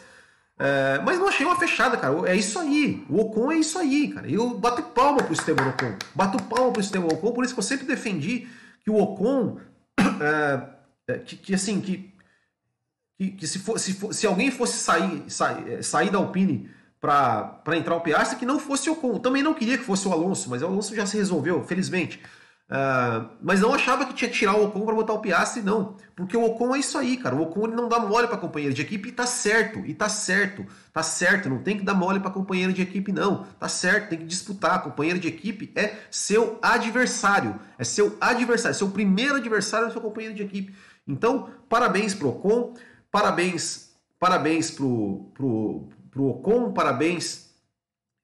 [0.56, 2.30] é, mas não achei uma fechada, cara.
[2.30, 3.02] É isso aí.
[3.08, 4.30] O Ocon é isso aí, cara.
[4.30, 5.96] Eu bato palma pro Esteban Ocon.
[6.14, 8.46] Bato palma pro Esteban Ocon, por isso que eu sempre defendi
[8.84, 9.58] que o Ocon.
[10.22, 10.62] É,
[11.08, 12.14] é, que, que, assim, que,
[13.16, 16.68] que, que se, for, se, for, se alguém fosse sair, sair, é, sair da Alpine
[17.00, 19.18] para entrar o Piastri, que não fosse o Ocon.
[19.18, 22.20] Também não queria que fosse o Alonso, mas o Alonso já se resolveu, felizmente.
[22.70, 25.96] Uh, mas não achava que tinha que tirar o Ocon para botar o Piastri, não.
[26.14, 27.34] Porque o Ocon é isso aí, cara.
[27.34, 29.80] O Ocon ele não dá mole para companheiro de equipe e tá certo.
[29.80, 30.64] E tá certo.
[30.92, 31.48] Tá certo.
[31.48, 33.44] Não tem que dar mole para companheiro de equipe, não.
[33.58, 34.10] Tá certo.
[34.10, 34.84] Tem que disputar.
[34.84, 37.58] Companheiro de equipe é seu adversário.
[37.76, 38.76] É seu adversário.
[38.76, 40.72] Seu primeiro adversário é seu companheiro de equipe.
[41.08, 42.74] Então, parabéns pro Ocon.
[43.10, 46.72] Parabéns, parabéns pro, pro, pro Ocon.
[46.72, 47.50] Parabéns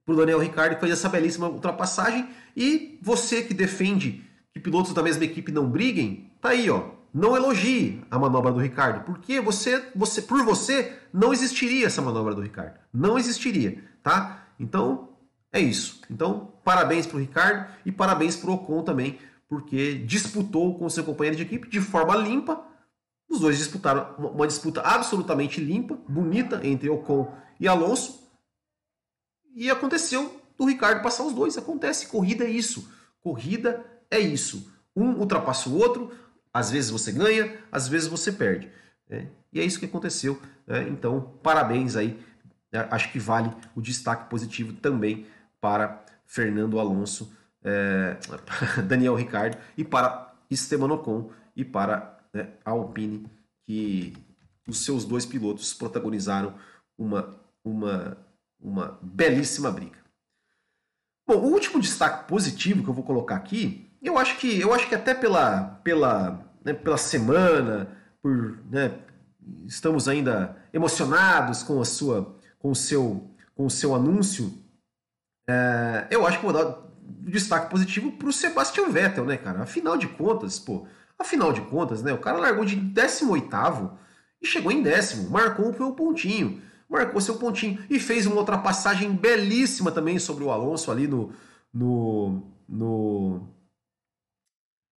[0.05, 2.29] pro Daniel Ricciardo que fez essa belíssima ultrapassagem.
[2.57, 6.96] E você que defende que pilotos da mesma equipe não briguem, tá aí, ó.
[7.12, 12.35] Não elogie a manobra do Ricardo, porque você, você, por você, não existiria essa manobra
[12.35, 12.79] do Ricardo.
[12.92, 14.46] Não existiria, tá?
[14.61, 15.16] Então,
[15.51, 16.03] é isso.
[16.11, 19.18] Então, parabéns para o Ricardo e parabéns para o Ocon também,
[19.49, 22.62] porque disputou com seu companheiro de equipe de forma limpa.
[23.29, 28.25] Os dois disputaram uma disputa absolutamente limpa, bonita entre Ocon e Alonso.
[29.55, 31.59] E aconteceu do Ricardo passar os dois.
[31.59, 32.89] Acontece, corrida é isso.
[33.21, 34.71] Corrida é isso.
[34.95, 36.12] Um ultrapassa o outro,
[36.53, 38.71] às vezes você ganha, às vezes você perde.
[39.09, 39.29] Né?
[39.53, 40.41] E é isso que aconteceu.
[40.67, 40.89] Né?
[40.89, 42.19] Então, parabéns aí.
[42.73, 45.27] É, acho que vale o destaque positivo também
[45.61, 48.17] para Fernando Alonso, é,
[48.87, 53.27] Daniel Ricardo e para Esteban Ocon e para né, a Alpine,
[53.66, 54.12] que
[54.68, 56.55] os seus dois pilotos protagonizaram
[56.99, 58.16] uma, uma,
[58.61, 59.99] uma belíssima briga.
[61.27, 64.88] Bom, o último destaque positivo que eu vou colocar aqui eu acho que, eu acho
[64.88, 67.88] que até pela, pela, né, pela semana,
[68.22, 68.99] por, né,
[69.66, 74.53] estamos ainda emocionados com a sua, com o seu, com o seu anúncio.
[75.49, 79.62] É, eu acho que vou dar destaque positivo para o Sebastian Vettel, né, cara?
[79.62, 80.87] Afinal de contas, pô,
[81.18, 83.90] afinal de contas, né, o cara largou de 18
[84.42, 89.12] e chegou em décimo, marcou o seu pontinho, marcou seu pontinho e fez uma ultrapassagem
[89.12, 91.33] belíssima também sobre o Alonso ali no,
[92.68, 93.46] no,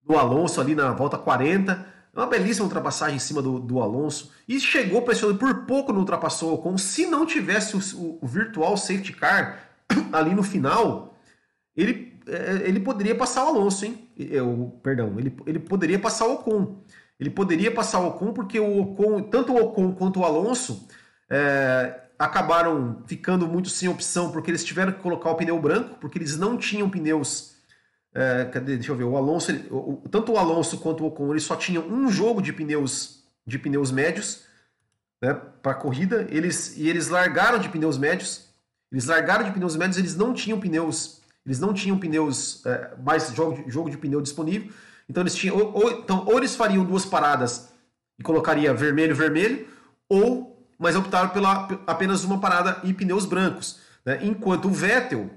[0.10, 2.00] no Alonso ali na volta 40.
[2.14, 4.32] Uma belíssima ultrapassagem em cima do, do Alonso.
[4.48, 6.78] E chegou pressionando por pouco não ultrapassou o.
[6.78, 9.70] Se não tivesse o, o, virtual safety car
[10.12, 11.18] ali no final,
[11.76, 12.09] ele, é,
[12.66, 14.10] ele poderia passar o Alonso, hein?
[14.18, 16.84] Eu, perdão, ele, ele poderia passar o Ocon.
[17.20, 20.88] Ele poderia passar o Ocon porque o Ocon, tanto o Ocon quanto o Alonso
[21.30, 26.18] é, acabaram ficando muito sem opção porque eles tiveram que colocar o pneu branco, porque
[26.18, 27.60] eles não tinham pneus
[28.14, 28.76] é, cadê?
[28.76, 29.04] Deixa eu ver.
[29.04, 32.42] O Alonso, ele, o, tanto o Alonso quanto o Ocon, eles só tinham um jogo
[32.42, 34.44] de pneus de pneus médios
[35.22, 36.28] né, para corrida.
[36.30, 38.50] Eles e eles largaram de pneus médios.
[38.92, 39.98] Eles largaram de pneus médios.
[39.98, 41.19] Eles não tinham pneus.
[41.50, 44.72] Eles não tinham pneus é, mais jogo de, jogo de pneu disponível.
[45.10, 47.70] Então eles tinham ou, ou, então ou eles fariam duas paradas
[48.18, 49.68] e colocaria vermelho vermelho
[50.08, 53.80] ou mas optaram pela apenas uma parada e pneus brancos.
[54.06, 54.20] Né?
[54.22, 55.30] Enquanto o Vettel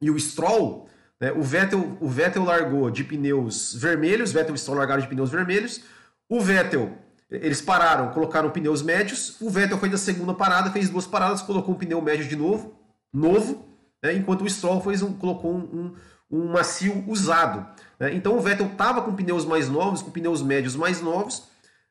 [0.00, 0.88] e o Stroll
[1.22, 1.30] né?
[1.30, 5.80] O, Vettel, o Vettel largou de pneus vermelhos, Vettel e Stroll largaram de pneus vermelhos.
[6.28, 6.98] O Vettel,
[7.30, 9.40] eles pararam, colocaram pneus médios.
[9.40, 12.76] O Vettel foi da segunda parada, fez duas paradas, colocou um pneu médio de novo,
[13.12, 13.68] novo,
[14.02, 14.14] né?
[14.14, 15.94] enquanto o Stroll fez um, colocou um,
[16.30, 17.66] um, um macio usado.
[17.98, 18.14] Né?
[18.14, 21.44] Então o Vettel estava com pneus mais novos, com pneus médios mais novos,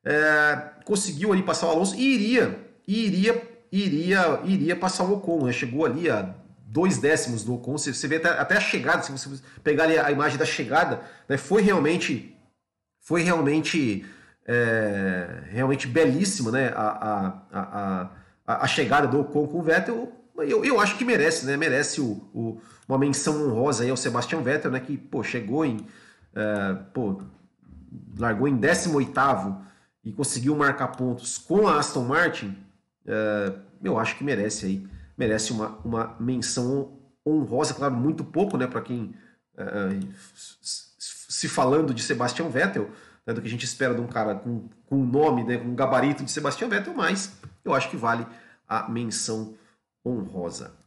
[0.04, 5.46] é, conseguiu ali passar o Alonso e iria, iria, iria, iria passar o Ocon.
[5.46, 5.52] Né?
[5.52, 7.78] Chegou ali a dois décimos do Ocon.
[7.78, 11.38] Você, vê até, até, a chegada, se você pegar ali a imagem da chegada, né,
[11.38, 12.36] foi realmente
[13.04, 14.06] foi realmente
[14.46, 18.10] é, realmente belíssima né, a, a,
[18.46, 20.12] a, a, chegada do Ocon com o Vettel.
[20.38, 21.56] Eu, eu acho que merece, né?
[21.58, 24.80] Merece o, o, uma menção honrosa aí ao Sebastian Vettel, né?
[24.80, 25.86] Que pô, chegou em.
[26.34, 27.22] É, pô,
[28.18, 29.12] largou em 18
[30.04, 32.58] e conseguiu marcar pontos com a Aston Martin.
[33.06, 34.92] É, eu acho que merece aí
[35.22, 39.14] merece uma, uma menção honrosa, claro, muito pouco, né, para quem
[39.56, 42.90] uh, se falando de Sebastian Vettel,
[43.26, 45.68] né, do que a gente espera de um cara com, com um nome, né, com
[45.68, 48.26] um gabarito de Sebastian Vettel, mas eu acho que vale
[48.68, 49.54] a menção
[50.06, 50.78] honrosa.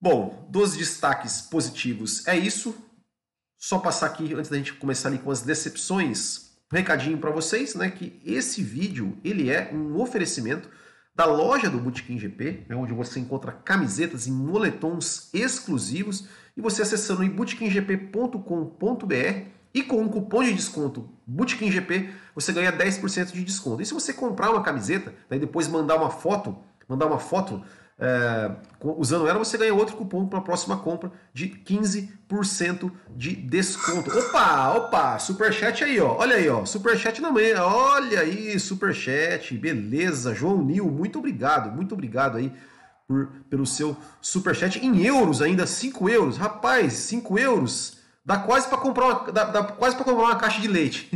[0.00, 2.74] Bom, dos destaques positivos é isso.
[3.56, 7.74] Só passar aqui antes da gente começar ali com as decepções, um recadinho para vocês,
[7.74, 10.68] né, que esse vídeo ele é um oferecimento
[11.14, 16.82] da loja do Bootkin GP, né, onde você encontra camisetas e moletons exclusivos, e você
[16.82, 23.82] acessando em bootkingp.com.br e com um cupom de desconto BootkinGP, você ganha 10% de desconto.
[23.82, 26.56] E se você comprar uma camiseta né, e depois mandar uma foto,
[26.88, 27.62] mandar uma foto
[28.00, 34.16] é, usando ela, você ganha outro cupom para a próxima compra de 15% de desconto.
[34.16, 36.16] Opa, opa, superchat aí, ó.
[36.16, 36.64] Olha aí, ó.
[36.64, 37.60] Superchat na manhã.
[37.64, 39.56] Olha aí, superchat.
[39.58, 40.32] Beleza.
[40.32, 41.74] João Nil, muito obrigado.
[41.74, 42.52] Muito obrigado aí
[43.08, 46.36] por, pelo seu superchat em euros ainda, 5 euros.
[46.36, 47.98] Rapaz, 5 euros.
[48.24, 51.10] Dá quase para comprar uma, dá, dá quase para comprar uma caixa de leite.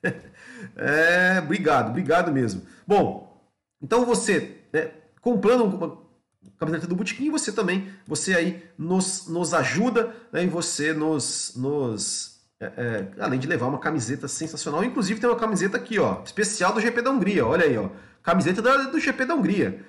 [0.76, 2.62] é, obrigado, obrigado mesmo.
[2.86, 3.50] Bom,
[3.82, 4.90] então você né,
[5.20, 6.09] comprando uma
[6.58, 12.40] camiseta do Botequim, você também, você aí nos, nos ajuda né, e você nos, nos
[12.60, 16.74] é, é, além de levar uma camiseta sensacional, inclusive tem uma camiseta aqui, ó, especial
[16.74, 17.88] do GP da Hungria, olha aí, ó,
[18.22, 19.82] camiseta do, GP da Hungria.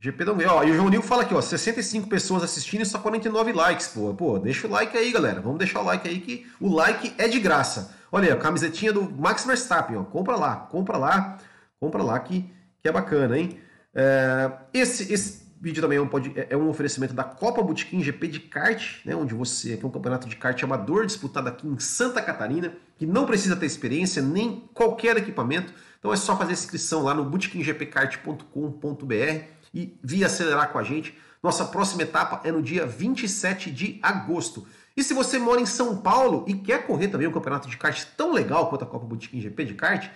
[0.00, 2.86] GP da Hungria, ó, e o João Nil fala aqui, ó, 65 pessoas assistindo e
[2.86, 6.20] só 49 likes, pô, pô, deixa o like aí, galera, vamos deixar o like aí
[6.20, 7.94] que o like é de graça.
[8.10, 11.38] Olha aí, a camisetinha do Max Verstappen, ó, compra lá, compra lá,
[11.78, 12.52] compra lá que,
[12.82, 13.60] que é bacana, hein?
[13.94, 18.00] É, esse, esse vídeo também é um, pode, é, é um oferecimento da Copa Botequim
[18.02, 21.66] GP de kart, né, onde você, aqui é um campeonato de kart amador disputado aqui
[21.66, 26.52] em Santa Catarina, que não precisa ter experiência nem qualquer equipamento, então é só fazer
[26.52, 31.16] inscrição lá no botequimgpkart.com.br e vir acelerar com a gente.
[31.42, 34.66] Nossa próxima etapa é no dia 27 de agosto.
[34.96, 38.02] E se você mora em São Paulo e quer correr também um campeonato de kart
[38.16, 40.08] tão legal quanto a Copa Botequim GP de kart,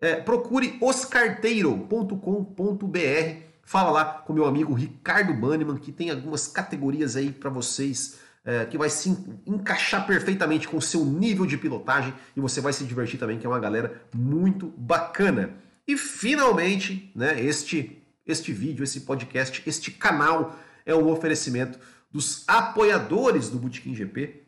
[0.00, 3.53] é, procure oscarteiro.com.br.
[3.64, 8.66] Fala lá com meu amigo Ricardo Banniman, que tem algumas categorias aí para vocês é,
[8.66, 9.08] que vai se
[9.46, 13.46] encaixar perfeitamente com o seu nível de pilotagem e você vai se divertir também, que
[13.46, 15.54] é uma galera muito bacana.
[15.88, 21.78] E finalmente, né, este, este vídeo, esse podcast, este canal é um oferecimento
[22.12, 24.43] dos apoiadores do Bootkin GP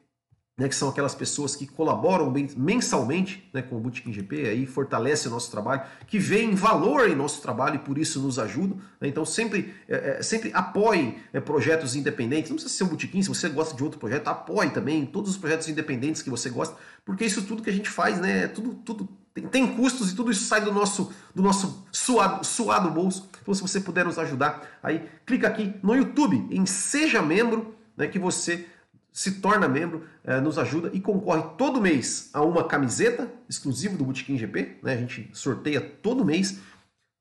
[0.57, 5.29] né, que são aquelas pessoas que colaboram mensalmente né, com o Bootkin GP, aí fortalece
[5.29, 8.79] o nosso trabalho, que veem valor em nosso trabalho e por isso nos ajudam.
[8.99, 13.23] Né, então sempre, é, é sempre apoie é, projetos independentes, não precisa ser o Bootkin,
[13.23, 16.75] se você gosta de outro projeto, apoie também todos os projetos independentes que você gosta,
[17.05, 20.17] porque isso tudo que a gente faz, né, é tudo, tudo tem, tem custos e
[20.17, 23.29] tudo isso sai do nosso, do nosso suado, suado bolso.
[23.43, 28.07] Então se você puder nos ajudar, aí clica aqui no YouTube em Seja Membro, né,
[28.07, 28.67] que você
[29.17, 34.05] se torna membro, é, nos ajuda e concorre todo mês a uma camiseta exclusiva do
[34.05, 34.93] Bootkin GP, né?
[34.93, 36.59] a gente sorteia todo mês,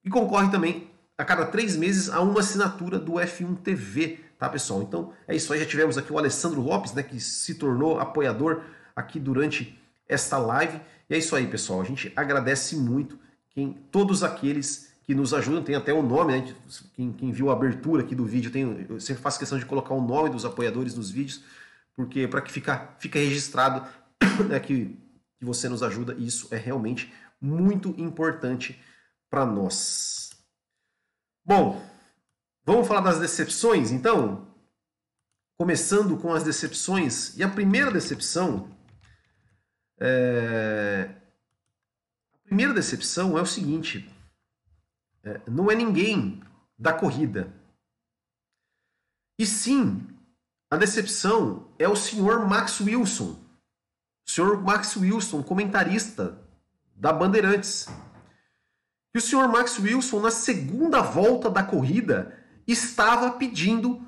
[0.04, 4.82] e concorre também a cada três meses a uma assinatura do F1 TV, tá pessoal?
[4.82, 8.64] Então é isso aí, já tivemos aqui o Alessandro Lopes, né, que se tornou apoiador
[8.94, 13.18] aqui durante esta live, e é isso aí pessoal, a gente agradece muito
[13.52, 16.56] quem, todos aqueles que nos ajudam, tem até o nome, né?
[16.94, 19.94] Quem, quem, viu a abertura aqui do vídeo, tem, eu sempre faço questão de colocar
[19.94, 21.44] o nome dos apoiadores nos vídeos,
[21.96, 23.88] porque para que fica, fica registrado
[24.50, 24.98] né, que,
[25.40, 28.82] que você nos ajuda, e isso é realmente muito importante
[29.30, 30.32] para nós.
[31.44, 31.84] Bom,
[32.66, 34.54] vamos falar das decepções, então?
[35.58, 38.70] Começando com as decepções, e a primeira decepção
[40.00, 41.16] é...
[42.34, 44.08] A primeira decepção é o seguinte:
[45.24, 46.44] é, não é ninguém
[46.78, 47.52] da corrida,
[49.40, 50.15] e sim
[50.76, 53.40] a decepção é o senhor Max Wilson.
[54.28, 56.38] O senhor Max Wilson, comentarista
[56.94, 57.88] da Bandeirantes.
[59.14, 64.06] E o senhor Max Wilson, na segunda volta da corrida, estava pedindo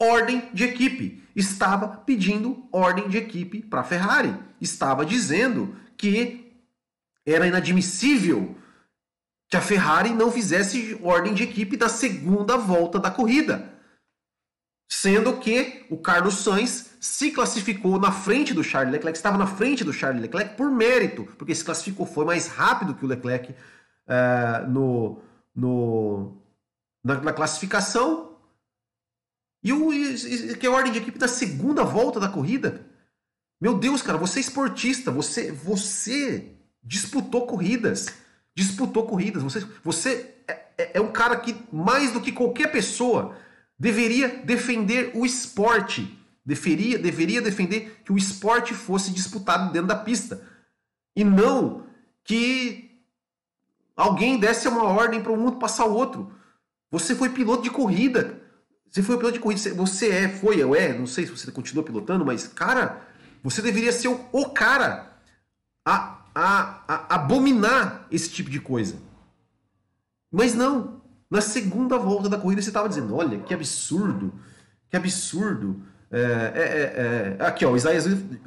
[0.00, 1.22] ordem de equipe.
[1.36, 4.36] Estava pedindo ordem de equipe para a Ferrari.
[4.60, 6.52] Estava dizendo que
[7.24, 8.56] era inadmissível
[9.48, 13.71] que a Ferrari não fizesse ordem de equipe da segunda volta da corrida
[14.92, 19.82] sendo que o Carlos Sainz se classificou na frente do Charles Leclerc, estava na frente
[19.82, 24.70] do Charles Leclerc por mérito, porque se classificou, foi mais rápido que o Leclerc uh,
[24.70, 25.22] no,
[25.56, 26.36] no,
[27.02, 28.36] na, na, classificação.
[29.64, 32.84] E, o, e, que é a ordem de equipe da segunda volta da corrida.
[33.58, 38.08] Meu Deus, cara, você é esportista, você, você disputou corridas,
[38.54, 43.34] disputou corridas, você, você é, é, é um cara que, mais do que qualquer pessoa,
[43.82, 46.16] deveria defender o esporte.
[46.46, 50.40] Deveria, deveria defender que o esporte fosse disputado dentro da pista.
[51.16, 51.84] E não
[52.22, 53.02] que
[53.96, 56.32] alguém desse uma ordem para um outro passar o outro.
[56.92, 58.40] Você foi piloto de corrida.
[58.88, 59.74] Você foi piloto de corrida.
[59.74, 63.04] Você é, foi, ou é, não sei se você continua pilotando, mas, cara,
[63.42, 65.12] você deveria ser o, o cara
[65.84, 68.96] a, a, a abominar esse tipo de coisa.
[70.30, 71.01] Mas não.
[71.32, 74.34] Na segunda volta da corrida você estava dizendo: olha, que absurdo,
[74.90, 75.82] que absurdo.
[76.10, 78.04] É, é, é, é aqui, ó, o Isaías,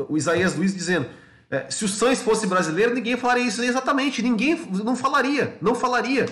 [0.08, 1.10] o Isaías Luiz dizendo:
[1.50, 3.64] é, se o Sainz fosse brasileiro, ninguém falaria isso.
[3.64, 6.28] Exatamente, ninguém não falaria, não falaria.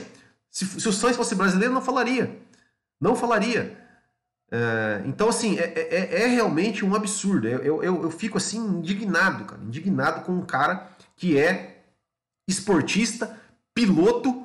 [0.51, 2.39] Se, se o Sainz fosse brasileiro, não falaria.
[3.01, 3.75] Não falaria.
[4.51, 7.47] É, então, assim, é, realmente um absurdo.
[7.47, 11.83] Eu, eu, eu fico assim, indignado, cara, indignado com um cara que é
[12.47, 13.35] esportista,
[13.73, 14.42] piloto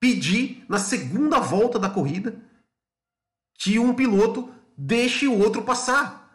[0.00, 2.34] pedir na segunda volta da corrida
[3.58, 6.26] que um piloto deixe o outro passar.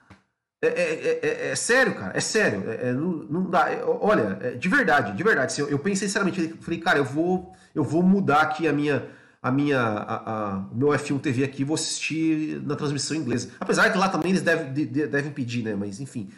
[0.63, 2.63] É, é, é, é, sério, cara, é sério.
[2.93, 3.67] não, não dá.
[3.83, 5.59] olha, de verdade, de verdade.
[5.59, 9.07] Eu, eu pensei sinceramente, falei, cara, eu vou, eu vou mudar aqui a minha,
[9.41, 13.49] a minha, a, a, o meu F1 TV aqui, vou assistir na transmissão inglesa.
[13.59, 15.75] Apesar que lá também eles devem, de, devem pedir, né?
[15.75, 16.29] Mas enfim.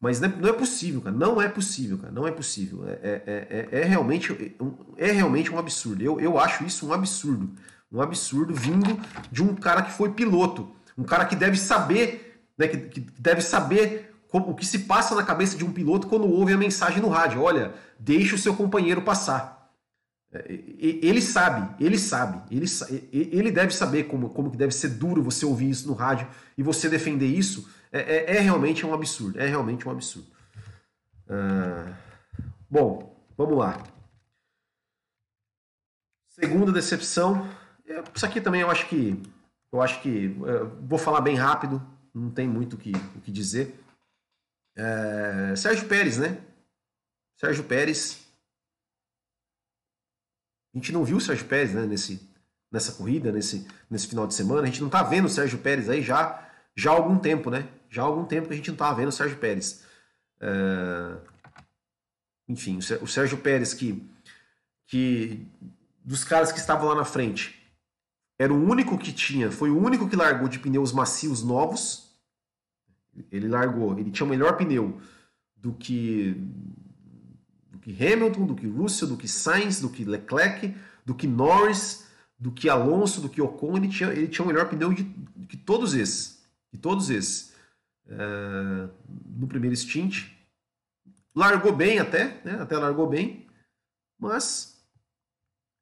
[0.00, 1.16] Mas não é, não é, possível, cara.
[1.16, 2.12] Não é possível, cara.
[2.12, 2.86] Não é possível.
[2.86, 4.54] É, é, é, é realmente,
[4.96, 6.02] é realmente um absurdo.
[6.02, 7.50] Eu, eu acho isso um absurdo.
[7.90, 8.98] Um absurdo vindo
[9.30, 10.70] de um cara que foi piloto.
[10.98, 12.68] Um cara que deve saber, né?
[12.68, 16.28] Que, que deve saber como, o que se passa na cabeça de um piloto quando
[16.28, 17.42] ouve a mensagem no rádio.
[17.42, 19.56] Olha, deixe o seu companheiro passar.
[20.48, 22.66] Ele sabe, ele sabe, ele,
[23.12, 26.26] ele deve saber como, como que deve ser duro você ouvir isso no rádio
[26.58, 27.68] e você defender isso.
[27.92, 30.28] É, é, é realmente um absurdo, é realmente um absurdo.
[31.28, 31.94] Uh,
[32.70, 33.82] bom, vamos lá.
[36.28, 37.48] Segunda decepção,
[38.14, 39.22] isso aqui também eu acho que
[39.72, 40.28] eu acho que
[40.82, 41.82] vou falar bem rápido,
[42.14, 43.78] não tem muito o que, o que dizer.
[44.76, 46.38] É, Sérgio Pérez, né?
[47.38, 48.26] Sérgio Pérez
[50.76, 52.20] a gente não viu o Sérgio Pérez né, nesse,
[52.70, 54.60] nessa corrida, nesse, nesse final de semana.
[54.60, 57.66] A gente não está vendo o Sérgio Pérez aí já, já há algum tempo, né?
[57.90, 59.84] Já há algum tempo que a gente não estava vendo o Sérgio Pérez.
[60.40, 61.16] É...
[62.48, 64.02] Enfim, o Sérgio Pérez que,
[64.86, 65.46] que
[66.04, 67.60] dos caras que estavam lá na frente
[68.38, 72.14] era o único que tinha, foi o único que largou de pneus macios novos.
[73.32, 75.00] Ele largou, ele tinha o melhor pneu
[75.56, 76.36] do que
[77.86, 80.74] que Hamilton, do que Russell, do que Sainz, do que Leclerc,
[81.04, 84.68] do que Norris, do que Alonso, do que Ocon, ele tinha, ele tinha o melhor
[84.68, 86.42] pneu de, de que todos esses.
[86.72, 87.52] De todos esses.
[88.06, 88.88] Uh,
[89.36, 90.30] no primeiro stint.
[91.34, 92.58] Largou bem até, né?
[92.60, 93.46] Até largou bem.
[94.18, 94.76] Mas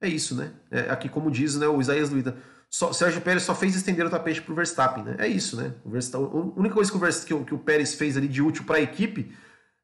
[0.01, 0.53] é isso, né?
[0.71, 2.37] É, aqui, como diz né, o Isaías Luita,
[2.69, 5.17] só, Sérgio Pérez só fez estender o tapete para o Verstappen, né?
[5.19, 5.75] É isso, né?
[5.85, 8.65] O a única coisa que o, que o, que o Pérez fez ali de útil
[8.65, 9.33] para a equipe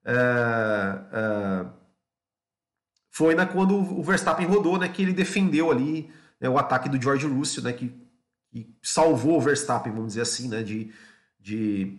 [0.04, 1.72] uh, uh,
[3.10, 6.10] foi na, quando o Verstappen rodou, né, que ele defendeu ali
[6.40, 7.94] né, o ataque do George Russell, né, que,
[8.50, 10.92] que, salvou o Verstappen, vamos dizer assim, né, de,
[11.38, 11.98] de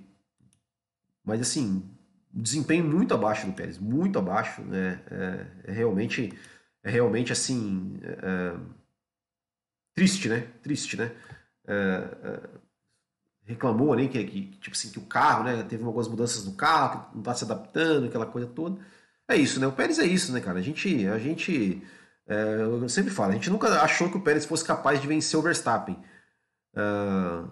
[1.23, 1.89] mas assim,
[2.33, 6.33] desempenho muito abaixo do Pérez, muito abaixo, né, é, é realmente,
[6.83, 8.55] é realmente assim, é, é
[9.93, 11.11] triste, né, triste, né,
[11.67, 12.49] é, é,
[13.43, 17.09] reclamou ali que, que, tipo assim, que o carro, né, teve algumas mudanças no carro,
[17.13, 18.79] não está se adaptando, aquela coisa toda,
[19.27, 19.67] é isso, né?
[19.67, 20.59] O Pérez é isso, né, cara?
[20.59, 21.81] A gente, a gente
[22.27, 25.41] eu sempre falo, a gente nunca achou que o Pérez fosse capaz de vencer o
[25.41, 25.97] Verstappen.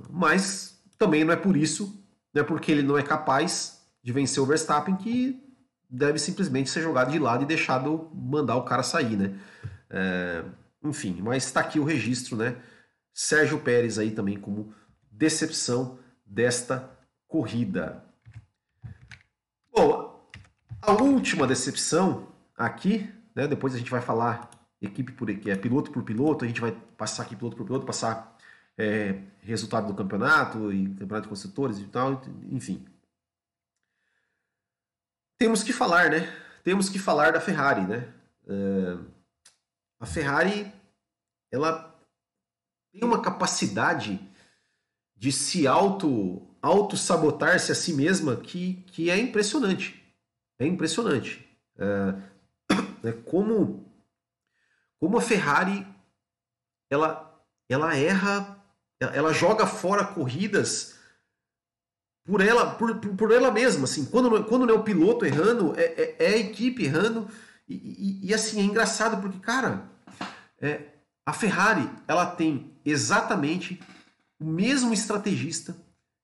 [0.10, 1.99] Mas também não é por isso,
[2.34, 5.42] não é porque ele não é capaz de vencer o Verstappen que
[5.90, 9.40] deve simplesmente ser jogado de lado e deixado mandar o cara sair, né?
[9.90, 10.44] É,
[10.84, 12.58] enfim, mas está aqui o registro, né?
[13.14, 14.74] Sérgio Pérez aí também como
[15.12, 16.90] decepção desta
[17.28, 18.04] corrida.
[19.76, 20.30] Bom,
[20.82, 24.50] a última decepção aqui, né, depois a gente vai falar
[24.82, 27.86] equipe por equipe, é piloto por piloto, a gente vai passar aqui piloto por piloto,
[27.86, 28.29] passar
[28.80, 32.86] é, resultado do campeonato e campeonato de construtores e tal, enfim.
[35.38, 36.22] Temos que falar, né?
[36.64, 38.14] Temos que falar da Ferrari, né?
[38.48, 38.98] É,
[40.00, 40.72] a Ferrari,
[41.52, 41.94] ela
[42.92, 44.20] tem uma capacidade
[45.16, 50.02] de se auto auto sabotar-se a si mesma que, que é impressionante.
[50.58, 51.48] É impressionante.
[51.78, 53.86] É, é como,
[55.00, 55.88] como a Ferrari
[56.90, 58.59] ela, ela erra,
[59.00, 60.96] ela joga fora corridas
[62.26, 63.86] por ela, por, por ela mesma.
[63.86, 67.28] Assim, quando, quando não é o piloto errando, é, é, é a equipe errando.
[67.68, 69.90] E, e, e, assim, é engraçado porque, cara,
[70.60, 70.90] é,
[71.26, 73.82] a Ferrari ela tem exatamente
[74.40, 75.76] o mesmo estrategista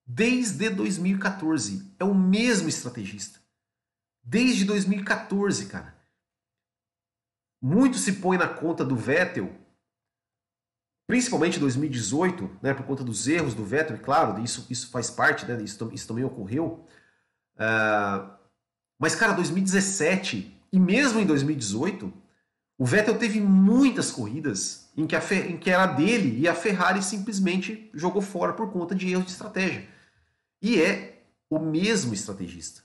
[0.05, 1.95] desde 2014.
[1.97, 3.39] É o mesmo estrategista.
[4.23, 5.95] Desde 2014, cara.
[7.61, 9.51] Muito se põe na conta do Vettel,
[11.07, 15.45] principalmente 2018, né, por conta dos erros do Vettel, e claro, isso, isso faz parte,
[15.45, 16.85] né, isso, isso também ocorreu.
[17.55, 18.29] Uh,
[18.99, 22.11] mas, cara, 2017 e mesmo em 2018,
[22.77, 27.01] o Vettel teve muitas corridas em que, a, em que era dele e a Ferrari
[27.01, 29.87] simplesmente jogou fora por conta de erros de estratégia.
[30.61, 32.83] E é o mesmo estrategista.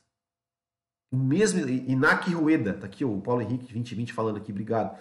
[1.10, 4.96] O mesmo Inaki Rueda, tá aqui o Paulo Henrique 2020 falando aqui, obrigado.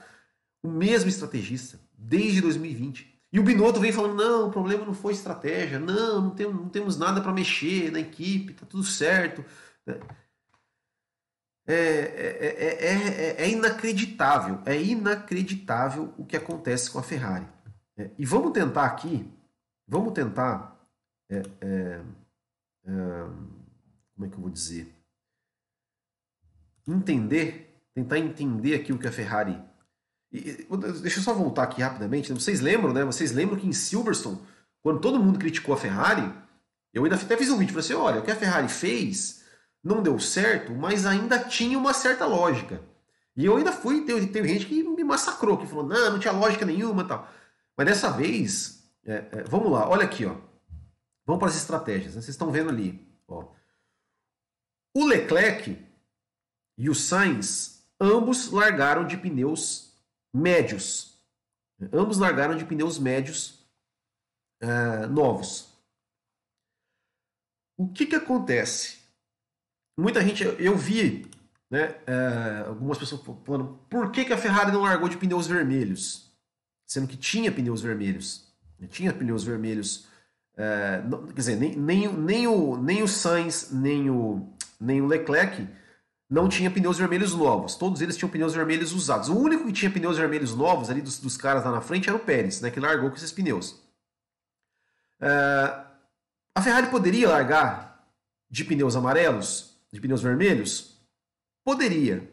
[0.63, 3.08] O mesmo estrategista desde 2020.
[3.31, 5.79] E o Binotto vem falando: "Não, o problema não foi estratégia.
[5.79, 9.43] Não, não, tem, não temos nada para mexer na equipe, tá tudo certo".
[11.67, 17.47] É, é, é, é, inacreditável, é inacreditável o que acontece com a Ferrari.
[18.17, 19.31] e vamos tentar aqui,
[19.87, 20.75] vamos tentar,
[24.15, 24.91] como é é que eu vou dizer?
[26.87, 29.68] Entender, tentar entender aqui o que a Ferrari.
[30.31, 32.31] Deixa eu só voltar aqui rapidamente.
[32.31, 33.03] Vocês lembram, né?
[33.03, 34.39] Vocês lembram que em Silverstone,
[34.81, 36.31] quando todo mundo criticou a Ferrari,
[36.93, 39.43] eu ainda até fiz um vídeo, falei assim, olha, o que a Ferrari fez
[39.83, 42.81] não deu certo, mas ainda tinha uma certa lógica.
[43.35, 46.33] E eu ainda fui, teve, teve gente que me massacrou, que falou, não, não tinha
[46.33, 47.27] lógica nenhuma tal.
[47.77, 50.35] Mas dessa vez, é, é, vamos lá, olha aqui, ó.
[51.25, 52.15] Vamos para as estratégias.
[52.15, 52.21] Né?
[52.21, 53.07] Vocês estão vendo ali.
[53.27, 53.45] Ó.
[54.95, 55.77] O Leclerc
[56.77, 59.88] e o Sainz, ambos largaram de pneus
[60.33, 61.17] médios.
[61.93, 63.65] Ambos largaram de pneus médios
[64.61, 65.69] é, novos.
[67.77, 68.99] O que, que acontece?
[69.97, 71.29] Muita gente, eu vi
[71.69, 76.29] né, é, algumas pessoas falando, por que, que a Ferrari não largou de pneus vermelhos?
[76.85, 78.47] Sendo que tinha pneus vermelhos.
[78.89, 80.09] Tinha pneus vermelhos
[80.59, 84.45] é, não, quer dizer, nem, nem, nem, o, nem o Sainz, nem o,
[84.79, 85.65] nem o Leclerc
[86.29, 87.75] não tinha pneus vermelhos novos.
[87.75, 89.29] Todos eles tinham pneus vermelhos usados.
[89.29, 92.15] O único que tinha pneus vermelhos novos ali dos, dos caras lá na frente era
[92.15, 93.81] o Pérez, né, que largou com esses pneus.
[95.19, 95.85] É,
[96.55, 98.05] a Ferrari poderia largar
[98.49, 100.99] de pneus amarelos, de pneus vermelhos?
[101.63, 102.29] Poderia.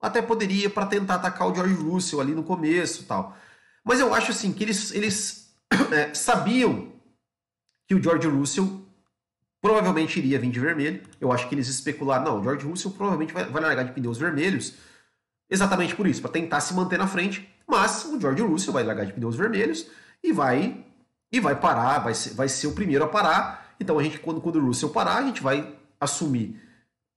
[0.00, 3.36] Até poderia para tentar atacar o George Russell ali no começo tal.
[3.84, 5.54] Mas eu acho assim que eles, eles
[5.92, 6.92] é, sabiam
[7.88, 8.79] que o George Russell
[9.60, 11.02] provavelmente iria vir de vermelho.
[11.20, 14.74] Eu acho que eles especularam, não, George Russell provavelmente vai, vai largar de pneus vermelhos,
[15.48, 17.48] exatamente por isso, para tentar se manter na frente.
[17.66, 19.86] Mas o George Russell vai largar de pneus vermelhos
[20.22, 20.84] e vai
[21.32, 23.74] e vai parar, vai ser, vai ser o primeiro a parar.
[23.78, 26.60] Então a gente, quando, quando o Russell parar, a gente vai assumir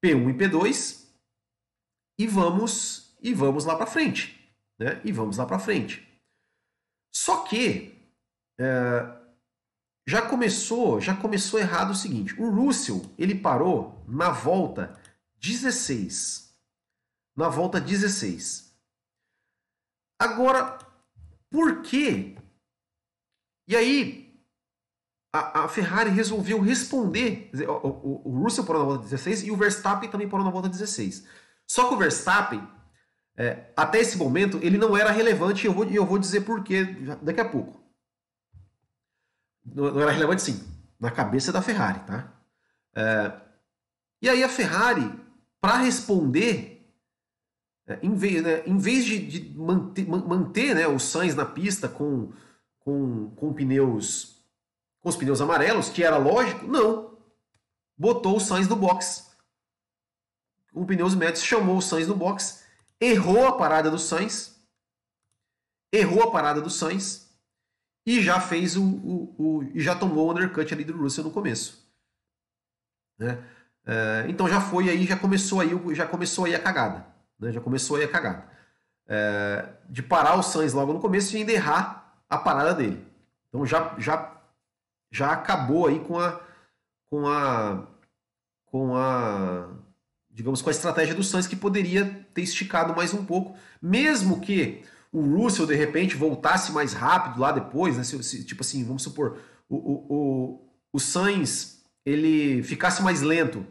[0.03, 1.03] P1 e P2
[2.19, 4.39] e vamos e vamos lá para frente,
[4.77, 5.01] né?
[5.03, 6.07] E vamos lá para frente.
[7.15, 7.97] Só que
[8.59, 9.22] é,
[10.05, 12.39] já começou, já começou errado o seguinte.
[12.39, 14.99] O Russell, ele parou na volta
[15.39, 16.53] 16.
[17.35, 18.73] Na volta 16.
[20.19, 20.77] Agora,
[21.49, 22.35] por quê?
[23.67, 24.43] E aí,
[25.31, 27.49] a, a Ferrari resolveu responder.
[27.67, 30.67] O, o, o, Russell parou na volta 16 e o Verstappen também parou na volta
[30.67, 31.25] 16.
[31.65, 32.67] Só que o Verstappen,
[33.37, 36.61] é, até esse momento, ele não era relevante e eu vou, eu vou dizer por
[36.61, 36.83] quê
[37.21, 37.82] daqui a pouco
[39.65, 40.63] não era relevante sim,
[40.99, 42.31] na cabeça da Ferrari, tá?
[42.95, 43.33] É,
[44.21, 45.11] e aí a Ferrari,
[45.59, 46.87] para responder,
[47.87, 51.87] é, em, vez, né, em vez de, de manter, manter né, o Sainz na pista
[51.89, 52.31] com,
[52.79, 54.33] com, com pneus
[55.03, 57.17] com os pneus amarelos, que era lógico, não.
[57.97, 59.29] Botou o Sainz no box.
[60.73, 62.63] Com pneus médios, chamou o Sainz no box,
[62.99, 64.57] errou a parada do Sainz,
[65.91, 67.22] errou a parada do Sainz,
[68.05, 71.31] e já fez o, o, o, e já tomou o undercut ali do Russell no
[71.31, 71.87] começo.
[73.17, 73.41] Né?
[73.85, 77.05] É, então já foi aí, já começou aí, já começou aí a cagada.
[77.39, 77.51] Né?
[77.51, 78.51] Já começou aí a cagada.
[79.07, 83.05] É, de parar o Sainz logo no começo e ainda errar a parada dele.
[83.47, 84.41] Então já, já,
[85.11, 86.41] já acabou aí com a,
[87.09, 87.87] com a,
[88.65, 89.69] com a,
[90.29, 94.83] digamos, com a estratégia do Sainz que poderia ter esticado mais um pouco, mesmo que
[95.13, 98.03] o Russell de repente voltasse mais rápido lá depois, né?
[98.03, 99.37] Se, se, tipo assim, vamos supor,
[99.69, 103.65] o, o, o, o Sainz ele ficasse mais lento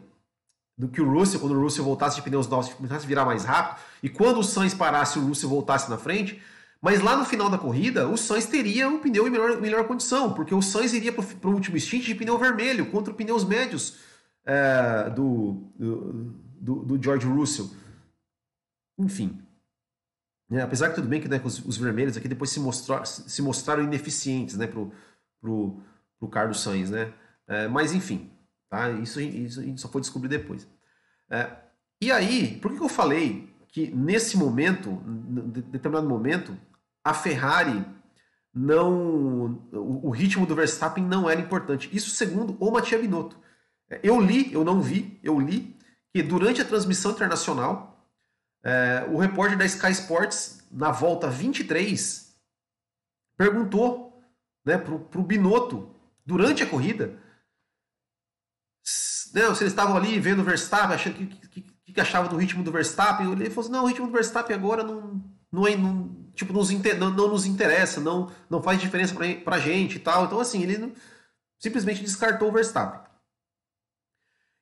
[0.77, 3.43] do que o Russell, quando o Russell voltasse de pneus novos, começasse a virar mais
[3.43, 6.41] rápido, e quando o Sainz parasse, o Russell voltasse na frente,
[6.81, 10.33] mas lá no final da corrida, o Sainz teria um pneu em melhor, melhor condição,
[10.33, 13.97] porque o Sainz iria para o último stint de pneu vermelho contra pneus médios
[14.45, 17.69] é, do, do, do George Russell.
[18.97, 19.39] Enfim,
[20.49, 20.61] né?
[20.61, 23.83] Apesar que tudo bem que né, os, os, vermelhos aqui depois se, mostrar, se mostraram
[23.83, 24.91] ineficientes né, pro,
[25.41, 25.81] pro,
[26.19, 27.13] pro Carlos Sainz, né?
[27.47, 28.31] É, mas enfim,
[28.69, 28.89] tá?
[28.91, 30.67] Isso, isso a gente só foi descobrir depois.
[31.29, 31.49] É,
[32.01, 36.55] e aí, por que, que eu falei que nesse momento, em determinado momento,
[37.03, 37.83] a Ferrari
[38.53, 39.59] não.
[39.71, 41.89] O, o, ritmo do Verstappen não era importante.
[41.91, 43.35] Isso segundo o Mattia Binotto.
[43.89, 45.75] É, eu li, eu não vi, eu li
[46.13, 47.92] que durante a transmissão internacional
[48.63, 52.33] é, o repórter da Sky Sports, na volta 23,
[53.37, 54.23] perguntou
[54.65, 55.93] né, para o Binotto,
[56.25, 57.19] durante a corrida,
[59.33, 62.37] né, se eles estavam ali vendo o Verstappen, achando que, que, que, que achava do
[62.37, 63.31] ritmo do Verstappen.
[63.31, 66.69] Ele falou assim: não, o ritmo do Verstappen agora não, não, é, não, tipo, nos,
[66.69, 70.25] não, não, nos interessa, não, não faz diferença para a gente e tal.
[70.25, 70.93] Então, assim, ele não,
[71.59, 73.01] simplesmente descartou o Verstappen.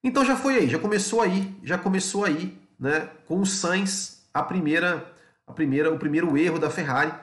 [0.04, 4.42] Então já foi aí, já começou aí, já começou aí né, com o Sainz a
[4.42, 5.14] primeira,
[5.46, 7.14] a primeira, o primeiro erro da Ferrari,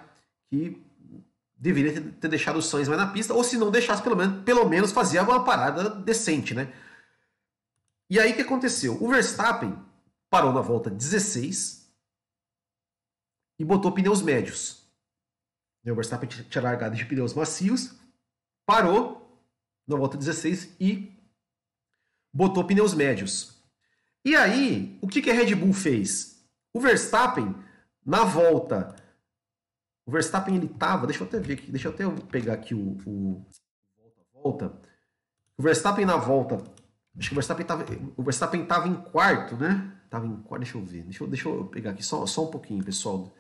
[0.49, 0.81] que
[1.57, 4.69] deveria ter, deixado o Sainz mais na pista, ou se não deixasse, pelo menos, pelo
[4.69, 6.73] menos fazia uma parada decente, né?
[8.09, 9.03] E aí o que aconteceu?
[9.03, 9.77] O Verstappen
[10.31, 11.91] parou na volta 16
[13.59, 14.87] e botou pneus médios.
[15.85, 17.95] O Verstappen tinha largado de pneus macios,
[18.65, 19.43] parou
[19.87, 21.13] na volta 16 e
[22.33, 23.58] botou pneus médios.
[24.25, 26.45] E aí, o que, que a Red Bull fez?
[26.73, 27.55] O Verstappen,
[28.05, 28.95] na volta.
[30.07, 31.07] O Verstappen ele tava.
[31.07, 31.71] Deixa eu até ver aqui.
[31.71, 32.97] Deixa eu até pegar aqui o.
[33.07, 33.47] o
[34.33, 34.73] volta.
[35.57, 36.63] O Verstappen na volta.
[37.19, 37.85] Acho que o Verstappen tava.
[38.17, 39.93] O Verstappen tava em quarto, né?
[40.09, 40.63] Tava em quarto.
[40.63, 41.03] Deixa eu ver.
[41.03, 43.33] Deixa eu, deixa eu pegar aqui só, só um pouquinho, pessoal.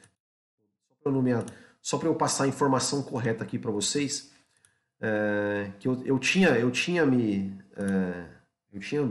[1.80, 4.30] Só para eu, eu passar a informação correta aqui para vocês.
[5.00, 7.56] É, que eu, eu, tinha, eu tinha me.
[7.76, 8.26] É,
[8.72, 9.08] eu tinha.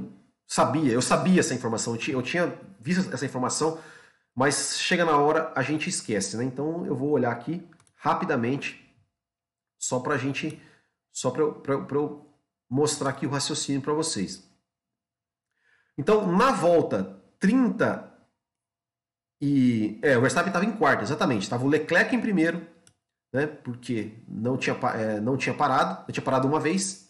[0.47, 3.81] Sabia, eu sabia essa informação, eu tinha, eu tinha visto essa informação,
[4.33, 6.43] mas chega na hora a gente esquece, né?
[6.45, 8.87] Então eu vou olhar aqui rapidamente,
[9.77, 10.61] só para a gente.
[11.11, 12.25] Só para eu,
[12.69, 14.47] mostrar aqui o raciocínio para vocês.
[15.97, 18.13] Então, na volta 30
[19.41, 19.99] e.
[20.03, 21.43] É, o Verstappen estava em quarto, exatamente.
[21.43, 22.65] Estava o Leclerc em primeiro,
[23.33, 23.47] né?
[23.47, 27.06] Porque não tinha, é, não tinha parado, não tinha parado uma vez.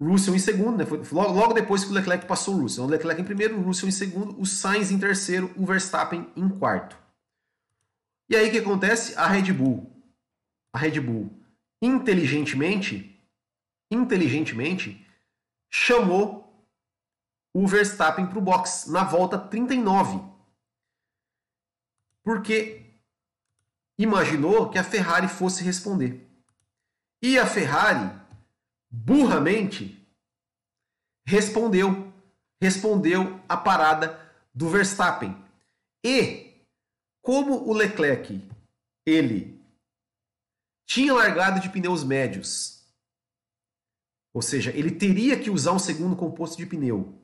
[0.00, 0.86] Russell em segundo, né?
[0.86, 2.84] Foi logo, logo depois que o Leclerc passou o Russell.
[2.84, 6.48] O Leclerc em primeiro, o Russell em segundo, o Sainz em terceiro, o Verstappen em
[6.48, 6.96] quarto.
[8.30, 9.16] E aí o que acontece?
[9.16, 9.90] A Red Bull,
[10.72, 11.30] a Red Bull,
[11.82, 13.20] inteligentemente,
[13.90, 15.04] inteligentemente,
[15.70, 16.48] chamou
[17.54, 20.20] o Verstappen para o box na volta 39.
[22.22, 22.84] Porque
[23.98, 26.24] imaginou que a Ferrari fosse responder.
[27.22, 28.14] E a Ferrari,
[28.90, 30.06] burramente,
[31.26, 32.12] respondeu.
[32.60, 34.18] Respondeu a parada
[34.52, 35.36] do Verstappen.
[36.04, 36.54] E,
[37.22, 38.42] como o Leclerc,
[39.06, 39.62] ele
[40.86, 42.84] tinha largado de pneus médios,
[44.34, 47.14] ou seja, ele teria que usar um segundo composto de pneu.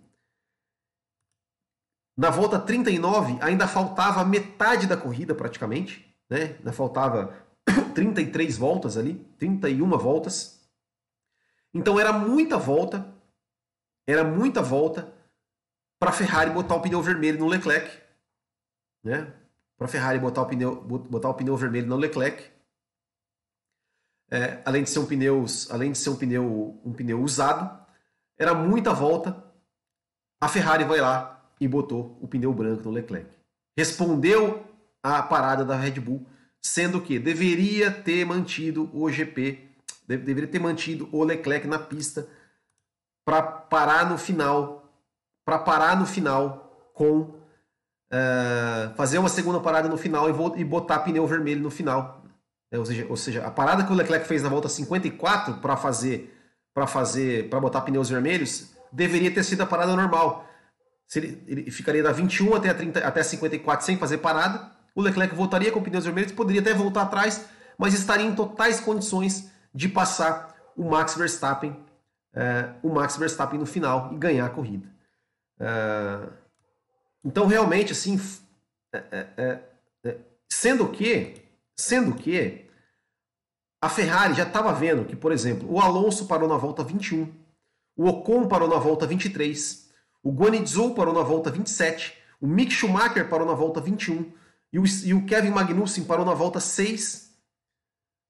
[2.17, 6.57] Na volta 39, ainda faltava metade da corrida praticamente né?
[6.59, 7.35] Ainda faltava
[7.95, 10.64] 33 voltas ali, 31 voltas.
[11.75, 13.13] Então era muita volta,
[14.07, 15.13] era muita volta
[15.99, 18.01] para Ferrari botar o pneu vermelho no Leclerc,
[19.03, 19.35] né?
[19.77, 22.53] Para Ferrari botar o pneu botar o pneu vermelho no Leclerc.
[24.31, 27.85] É, além de ser um pneu, além de ser um pneu um pneu usado,
[28.39, 29.45] era muita volta.
[30.41, 33.31] A Ferrari vai lá e botou o pneu branco no Leclerc.
[33.77, 34.65] Respondeu
[35.03, 36.27] a parada da Red Bull,
[36.63, 39.74] sendo que deveria ter mantido o GP,
[40.07, 42.27] deveria ter mantido o Leclerc na pista
[43.25, 44.91] para parar no final,
[45.45, 51.01] para parar no final com uh, fazer uma segunda parada no final e, e botar
[51.01, 52.23] pneu vermelho no final.
[52.71, 55.77] É, ou, seja, ou seja, a parada que o Leclerc fez na volta 54 para
[55.77, 56.33] fazer
[56.75, 60.49] para fazer para botar pneus vermelhos deveria ter sido a parada normal.
[61.07, 65.03] Se ele, ele ficaria da 21 até a 30, até 54 sem fazer parada o
[65.03, 67.45] Leclerc voltaria com pneus vermelhos, poderia até voltar atrás,
[67.77, 71.77] mas estaria em totais condições de passar o Max Verstappen,
[72.33, 74.89] é, o Max Verstappen no final e ganhar a corrida.
[75.59, 76.29] É,
[77.25, 78.21] então realmente assim,
[78.93, 79.59] é,
[80.49, 81.43] sendo que,
[81.77, 82.69] sendo que
[83.81, 87.33] a Ferrari já estava vendo que, por exemplo, o Alonso parou na volta 21,
[87.97, 89.91] o Ocon parou na volta 23,
[90.23, 94.33] o Guanizou parou na volta 27, o Mick Schumacher parou na volta 21,
[94.73, 97.33] e o, e o Kevin Magnussen parou na volta 6.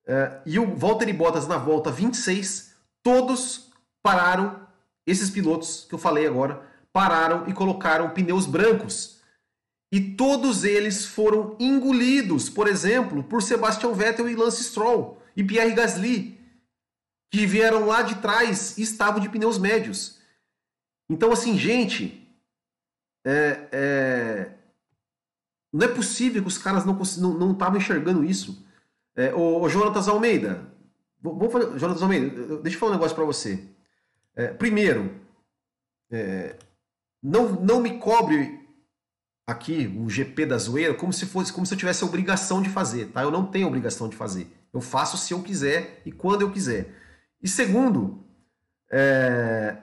[0.06, 2.74] É, e o Valtteri Bottas na volta 26.
[3.02, 3.70] Todos
[4.02, 4.66] pararam,
[5.06, 9.20] esses pilotos que eu falei agora, pararam e colocaram pneus brancos.
[9.92, 15.74] E todos eles foram engolidos, por exemplo, por Sebastian Vettel e Lance Stroll e Pierre
[15.74, 16.38] Gasly,
[17.30, 20.18] que vieram lá de trás e estavam de pneus médios.
[21.08, 22.26] Então, assim, gente,
[23.24, 24.52] é, é,
[25.72, 28.63] não é possível que os caras não estavam não, não enxergando isso.
[29.16, 30.66] É, o, o Jonatas Almeida,
[31.22, 33.68] vamos fazer, Jonatas Almeida, deixa eu falar um negócio para você.
[34.34, 35.14] É, primeiro,
[36.10, 36.56] é,
[37.22, 38.60] não, não me cobre
[39.46, 42.68] aqui o GP da zoeira como se fosse como se eu tivesse a obrigação de
[42.68, 43.22] fazer, tá?
[43.22, 44.50] Eu não tenho obrigação de fazer.
[44.72, 46.92] Eu faço se eu quiser e quando eu quiser.
[47.40, 48.24] E segundo,
[48.90, 49.76] é,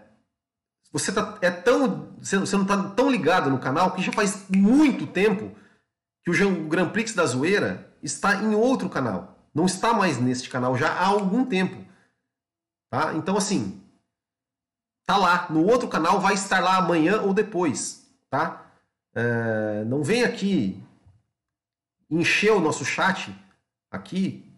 [0.91, 5.07] você tá, é tão você não está tão ligado no canal que já faz muito
[5.07, 5.55] tempo
[6.23, 9.37] que o Grand Prix da Zoeira está em outro canal.
[9.53, 11.85] Não está mais neste canal já há algum tempo.
[12.89, 13.13] Tá?
[13.13, 13.81] Então, assim,
[15.05, 15.47] tá lá.
[15.49, 18.07] No outro canal vai estar lá amanhã ou depois.
[18.29, 18.65] Tá?
[19.13, 20.81] É, não vem aqui
[22.09, 23.33] encher o nosso chat
[23.89, 24.53] aqui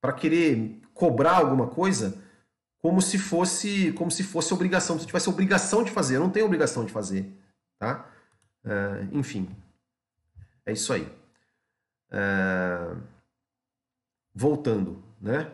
[0.00, 2.22] para querer cobrar alguma coisa
[2.78, 6.16] como se fosse como se fosse obrigação, se tivesse obrigação de fazer.
[6.16, 7.30] Eu não tenho obrigação de fazer,
[7.78, 8.08] tá?
[8.64, 9.48] É, enfim,
[10.64, 11.06] é isso aí.
[12.10, 12.96] É,
[14.34, 15.50] voltando, né?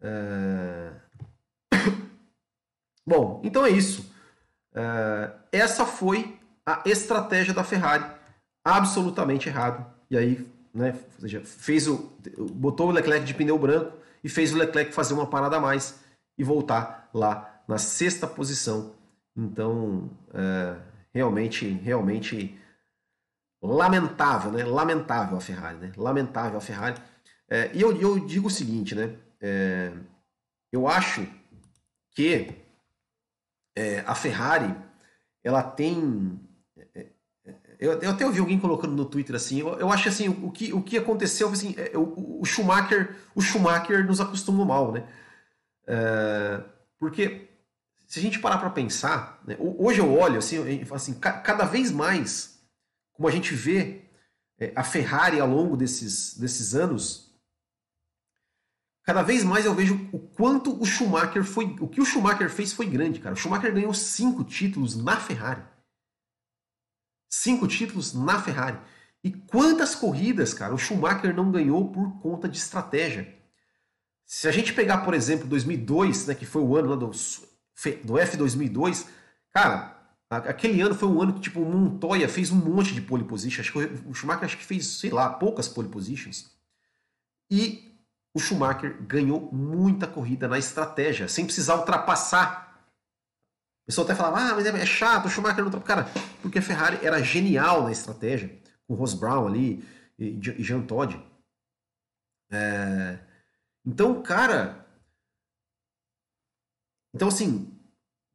[0.00, 0.92] É,
[3.06, 4.12] bom, então é isso.
[4.74, 8.04] É, essa foi a estratégia da Ferrari,
[8.64, 9.86] absolutamente errado.
[10.10, 10.98] E aí, né?
[11.18, 12.12] Seja, fez o
[12.52, 16.00] botou o Leclerc de pneu branco e fez o Leclerc fazer uma parada a mais
[16.38, 18.94] e voltar lá na sexta posição.
[19.36, 20.10] Então,
[21.12, 22.58] realmente, realmente
[23.66, 24.64] lamentável, né?
[24.64, 25.92] Lamentável a Ferrari, né?
[25.96, 27.00] Lamentável a Ferrari.
[27.48, 29.16] É, e eu, eu, digo o seguinte, né?
[29.40, 29.92] É,
[30.72, 31.26] eu acho
[32.12, 32.54] que
[33.76, 34.74] é, a Ferrari,
[35.44, 36.40] ela tem...
[36.76, 37.06] É,
[37.44, 40.50] é, eu, eu, até ouvi alguém colocando no Twitter assim, eu, eu acho assim, o
[40.50, 45.04] que, o que aconteceu, assim, é, o, o Schumacher, o Schumacher nos acostumou mal, né?
[46.98, 47.48] Porque
[48.06, 50.58] se a gente parar para pensar, né, hoje eu olho assim,
[50.92, 52.55] assim, cada vez mais,
[53.16, 54.04] como a gente vê
[54.58, 57.34] é, a Ferrari ao longo desses, desses anos,
[59.02, 62.72] cada vez mais eu vejo o quanto o Schumacher foi, o que o Schumacher fez
[62.72, 63.34] foi grande, cara.
[63.34, 65.64] O Schumacher ganhou cinco títulos na Ferrari,
[67.28, 68.78] cinco títulos na Ferrari.
[69.24, 73.34] E quantas corridas, cara, o Schumacher não ganhou por conta de estratégia?
[74.24, 79.06] Se a gente pegar, por exemplo, 2002, né, que foi o ano do, do F2002,
[79.50, 79.95] cara,
[80.30, 83.60] aquele ano foi um ano que tipo, o Montoya fez um monte de pole position.
[83.60, 86.50] Acho que o Schumacher acho que fez, sei lá, poucas pole positions.
[87.50, 87.96] E
[88.34, 92.66] o Schumacher ganhou muita corrida na estratégia, sem precisar ultrapassar.
[93.82, 96.10] O pessoal até falava, ah, mas é chato, o Schumacher não ultrapassa.
[96.10, 99.84] Cara, porque a Ferrari era genial na estratégia, com o Ross Brown ali
[100.18, 101.18] e Jean Todt.
[102.50, 103.18] É...
[103.84, 104.84] Então, cara.
[107.14, 107.72] Então, assim,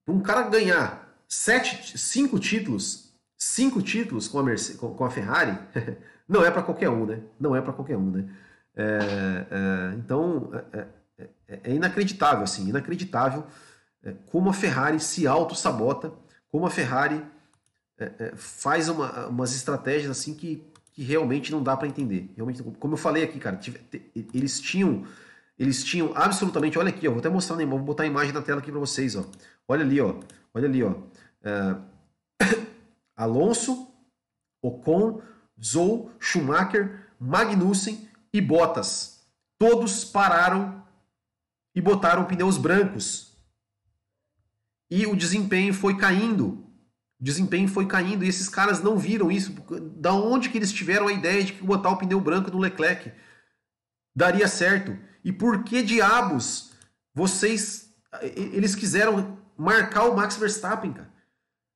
[0.08, 1.01] um cara ganhar
[1.32, 5.58] sete, cinco títulos, cinco títulos com a, Mercedes, com a Ferrari,
[6.28, 7.22] não é para qualquer um, né?
[7.40, 8.30] Não é para qualquer um, né?
[8.76, 13.46] É, é, então, é, é, é, é, inacreditável, assim, inacreditável
[14.04, 16.12] é, como a Ferrari se auto-sabota,
[16.52, 17.24] como a Ferrari
[18.36, 22.34] faz uma, umas estratégias assim que, que realmente não dá para entender.
[22.36, 23.60] Realmente, como eu falei aqui, cara,
[24.34, 25.06] eles tinham
[25.58, 28.60] eles tinham absolutamente, olha aqui, ó, vou até mostrar, vou botar a imagem na tela
[28.60, 29.24] aqui para vocês, ó.
[29.68, 30.16] Olha ali, ó.
[30.54, 30.96] Olha ali, ó.
[31.44, 31.76] É,
[33.16, 33.92] Alonso,
[34.62, 35.22] Ocon,
[35.64, 39.26] Zou, Schumacher, Magnussen e Bottas.
[39.60, 40.84] Todos pararam
[41.76, 43.38] e botaram pneus brancos.
[44.89, 46.66] E o desempenho foi caindo.
[47.20, 49.54] O desempenho foi caindo e esses caras não viram isso.
[49.96, 53.12] Da onde que eles tiveram a ideia de que botar o pneu branco no Leclerc
[54.16, 54.98] daria certo?
[55.24, 56.72] E por que diabos
[57.14, 61.12] vocês eles quiseram marcar o Max Verstappen, cara?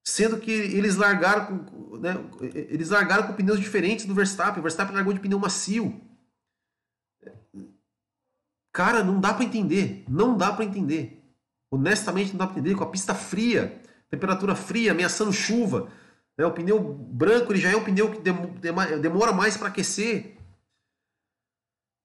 [0.08, 2.14] Sendo que eles largaram com, né,
[2.54, 4.60] eles largaram com pneus diferentes do Verstappen.
[4.60, 6.00] O Verstappen largou de pneu macio.
[8.72, 10.06] Cara, não dá para entender.
[10.08, 11.24] Não dá para entender.
[11.72, 12.76] Honestamente, não dá para entender.
[12.76, 15.92] Com a pista fria, temperatura fria, ameaçando chuva.
[16.38, 18.22] Né, o pneu branco ele já é um pneu que
[19.00, 20.38] demora mais para aquecer.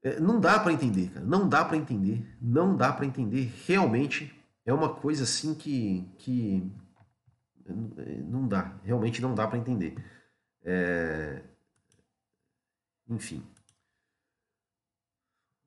[0.03, 1.27] É, não dá para entender, cara.
[1.27, 2.27] Não dá para entender.
[2.41, 3.53] Não dá para entender.
[3.67, 4.35] Realmente
[4.65, 6.73] é uma coisa assim que, que
[7.71, 8.79] não dá.
[8.83, 9.97] Realmente não dá para entender.
[10.63, 11.43] É...
[13.09, 13.43] Enfim.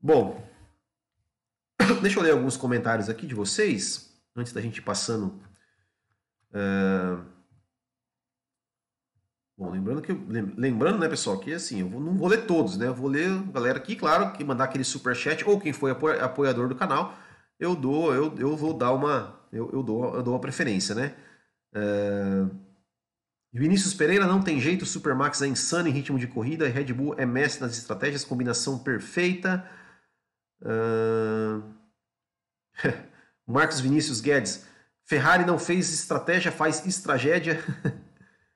[0.01, 0.45] Bom,
[2.01, 5.41] deixa eu ler alguns comentários aqui de vocês antes da gente passando.
[6.51, 7.33] Uh...
[9.55, 10.11] Bom, lembrando que
[10.57, 12.87] lembrando, né, pessoal, que assim, eu não vou ler todos, né?
[12.87, 15.91] Eu vou ler a galera aqui, claro, que mandar aquele super chat ou quem foi
[15.91, 17.15] apoiador do canal,
[17.59, 21.15] eu dou, eu, eu vou dar uma, eu, eu dou, eu dou uma preferência, né?
[21.73, 22.45] É...
[23.51, 27.25] Vinícius Pereira não tem jeito, Supermax é insano em ritmo de corrida, Red Bull é
[27.25, 29.63] mestre nas estratégias, combinação perfeita.
[30.61, 31.63] Uh...
[33.45, 34.65] Marcos Vinícius Guedes,
[35.05, 37.63] Ferrari não fez estratégia, faz estragédia.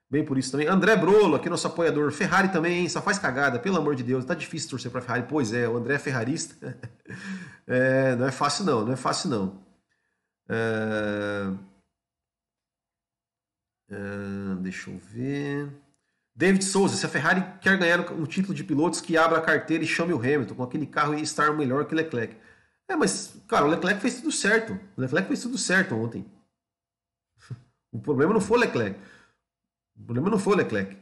[0.10, 0.68] Bem por isso também.
[0.68, 2.12] André Brolo, aqui nosso apoiador.
[2.12, 2.90] Ferrari também, hein?
[2.90, 4.24] Só faz cagada, pelo amor de Deus.
[4.24, 5.26] Tá difícil torcer pra Ferrari.
[5.28, 6.78] Pois é, o André é ferrarista.
[7.68, 9.62] é, não é fácil não, não é fácil não.
[10.50, 11.52] É...
[13.90, 14.56] É...
[14.62, 15.70] Deixa eu ver.
[16.36, 19.84] David Souza, se a Ferrari quer ganhar um título de pilotos, que abra a carteira
[19.84, 20.56] e chame o Hamilton.
[20.56, 22.36] Com aquele carro e estar melhor que Leclerc.
[22.88, 24.80] É, mas, cara, o Leclerc fez tudo certo.
[24.96, 26.26] O Leclerc fez tudo certo ontem.
[27.90, 29.00] O problema não foi o Leclerc.
[29.96, 30.96] O problema não foi o Leclerc.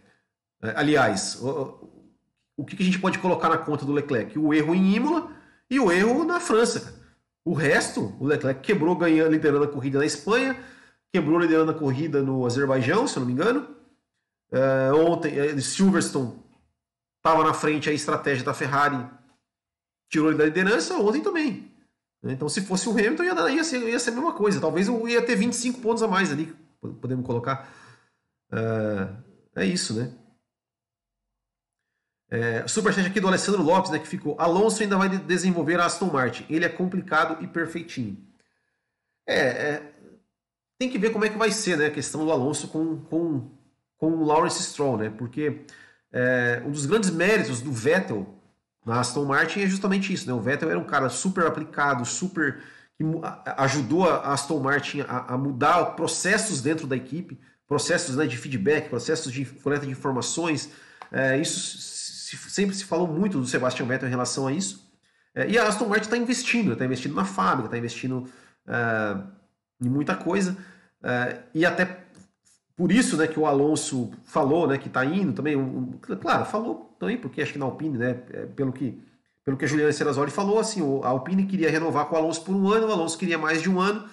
[0.61, 1.89] É, aliás, o,
[2.55, 4.37] o que a gente pode colocar na conta do Leclerc?
[4.39, 5.31] O erro em Imola
[5.69, 7.03] e o erro na França.
[7.43, 10.57] O resto, o Leclerc quebrou ganhando, liderando a corrida na Espanha,
[11.15, 13.73] quebrou liderando a corrida no Azerbaijão, se eu não me engano.
[14.51, 16.37] É, ontem, é, Silverstone
[17.17, 19.09] estava na frente a estratégia da Ferrari,
[20.09, 21.71] tirou ele da liderança, ontem também.
[22.21, 24.59] Então, se fosse o Hamilton, ia, ia, ser, ia ser a mesma coisa.
[24.59, 26.53] Talvez eu ia ter 25 pontos a mais ali,
[26.99, 27.71] podemos colocar.
[28.51, 30.11] É, é isso, né?
[32.29, 34.35] É, superchat aqui do Alessandro Lopes, né, que ficou.
[34.37, 36.45] Alonso ainda vai desenvolver a Aston Martin.
[36.49, 38.17] Ele é complicado e perfeitinho.
[39.27, 39.94] É, é,
[40.77, 43.51] tem que ver como é que vai ser né, a questão do Alonso com, com,
[43.97, 45.09] com o Lawrence Stroll, né?
[45.09, 45.61] Porque
[46.11, 48.27] é, um dos grandes méritos do Vettel
[48.85, 50.33] na Aston Martin é justamente isso, né?
[50.33, 52.61] O Vettel era um cara super aplicado, super
[52.97, 53.03] que
[53.57, 58.89] ajudou a Aston Martin a, a mudar processos dentro da equipe, processos né, de feedback,
[58.89, 60.69] processos de coleta de informações.
[61.11, 64.89] É, isso se, sempre se falou muito do Sebastian Vettel em relação a isso.
[65.33, 68.29] É, e a Aston Martin está investindo, está investindo na fábrica, está investindo
[68.65, 69.17] é,
[69.81, 70.57] em muita coisa.
[71.03, 72.05] É, e até
[72.75, 75.55] por isso né, que o Alonso falou né, que está indo também.
[75.55, 79.01] Um, claro, falou também, porque acho que na Alpine, né, é, pelo que
[79.43, 82.55] pelo que a Juliana Serrazoli falou, assim, a Alpine queria renovar com o Alonso por
[82.55, 84.09] um ano, o Alonso queria mais de um ano,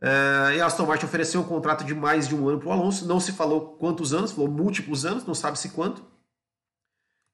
[0.00, 2.72] é, e a Aston Martin ofereceu um contrato de mais de um ano para o
[2.72, 6.02] Alonso, não se falou quantos anos, falou múltiplos anos, não sabe-se quanto,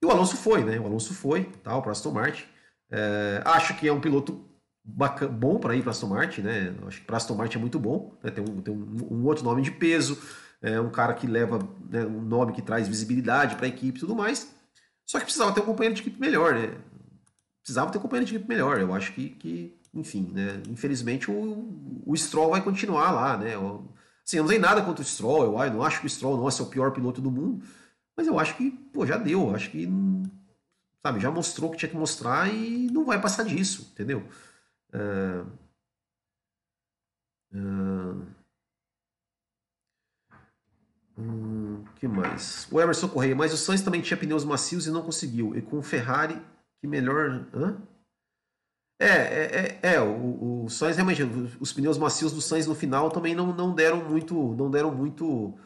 [0.02, 0.78] e o Alonso foi, né?
[0.78, 2.44] O Alonso foi, tal, para Aston Martin.
[2.90, 4.44] É, acho que é um piloto
[4.96, 6.74] bacana, bom para ir para Aston Martin, né?
[6.86, 8.16] Acho que para Aston Martin é muito bom.
[8.22, 8.30] Né?
[8.30, 10.18] Tem, um, tem um, um, outro nome de peso,
[10.60, 14.00] é um cara que leva né, um nome que traz visibilidade para a equipe e
[14.00, 14.54] tudo mais.
[15.06, 16.74] Só que precisava ter um companheiro de equipe melhor, né?
[17.62, 18.80] Precisava ter um companheiro de equipe melhor.
[18.80, 20.62] Eu acho que, que enfim, né?
[20.68, 23.54] Infelizmente o, o Stroll vai continuar lá, né?
[23.54, 23.88] Eu,
[24.26, 26.36] assim, eu não tenho nada contra o Stroll, eu, eu não acho que o Stroll
[26.36, 27.62] nossa, é o pior piloto do mundo.
[28.16, 29.54] Mas eu acho que, pô, já deu.
[29.54, 29.88] Acho que,
[31.02, 34.24] sabe, já mostrou o que tinha que mostrar e não vai passar disso, entendeu?
[34.92, 35.46] Uh,
[41.16, 42.66] hum, que mais?
[42.70, 45.56] O Emerson Correia, mas o Sainz também tinha pneus macios e não conseguiu.
[45.56, 46.40] E com o Ferrari,
[46.80, 47.46] que melhor.
[47.54, 47.76] Hã?
[48.98, 51.22] É, é, é, é, o, o Sainz realmente,
[51.58, 55.58] os pneus macios do Sainz no final também não, não deram muito, não deram muito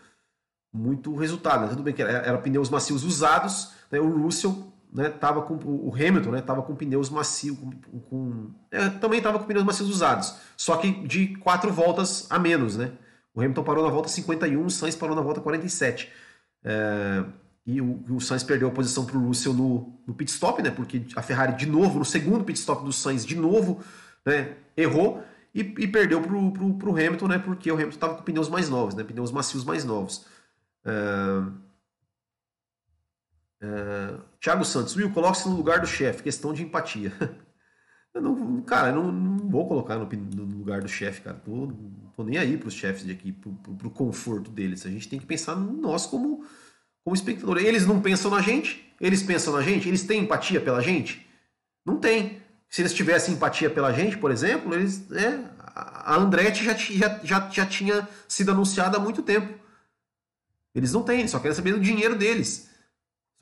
[0.74, 1.62] muito resultado.
[1.62, 1.68] Né?
[1.68, 4.00] Tudo bem que era, era, pneus macios usados, né?
[4.00, 7.70] o Russell né, tava com o Hamilton, né, tava com pneus macios, com,
[8.00, 12.76] com é, também estava com pneus macios usados, só que de quatro voltas a menos,
[12.76, 12.92] né?
[13.34, 16.08] O Hamilton parou na volta 51, o Sainz parou na volta 47.
[16.62, 17.24] É,
[17.66, 20.70] e o, o Sainz perdeu a posição para o Russell no, no pit stop, né?
[20.70, 23.82] Porque a Ferrari de novo, no segundo pit stop do Sainz, de novo,
[24.24, 27.38] né, errou e, e perdeu para o Hamilton, né?
[27.38, 29.02] Porque o Hamilton estava com pneus mais novos, né?
[29.02, 30.26] Pneus macios mais novos.
[30.84, 31.63] Uh,
[33.64, 37.12] uh, Thiago Santos, Will, coloque-se no lugar do chefe, questão de empatia.
[38.14, 41.36] eu não, cara, eu não, não vou colocar no, no lugar do chefe, cara.
[41.36, 41.72] Tô,
[42.16, 44.84] tô nem aí para os chefes de aqui, pro, pro, pro, conforto deles.
[44.86, 46.44] A gente tem que pensar em nós como,
[47.02, 47.58] como espectador.
[47.58, 51.26] Eles não pensam na gente, eles pensam na gente, eles têm empatia pela gente?
[51.84, 52.42] Não tem.
[52.68, 55.10] Se eles tivessem empatia pela gente, por exemplo, eles.
[55.12, 59.58] É, a Andretti já, já, já, já tinha sido anunciada há muito tempo.
[60.74, 62.68] Eles não têm, só querem saber do dinheiro deles.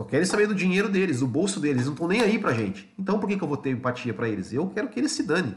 [0.02, 1.76] Só querem saber do dinheiro deles, do bolso deles.
[1.76, 2.92] Eles não estão nem aí pra gente.
[2.98, 4.52] Então por que, que eu vou ter empatia para eles?
[4.52, 5.54] Eu quero que eles se danem.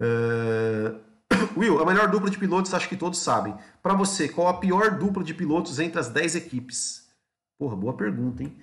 [0.00, 1.02] uh...
[1.56, 3.56] Will, a melhor dupla de pilotos acho que todos sabem.
[3.82, 7.10] Para você, qual a pior dupla de pilotos entre as 10 equipes?
[7.58, 8.56] Porra, boa pergunta, hein?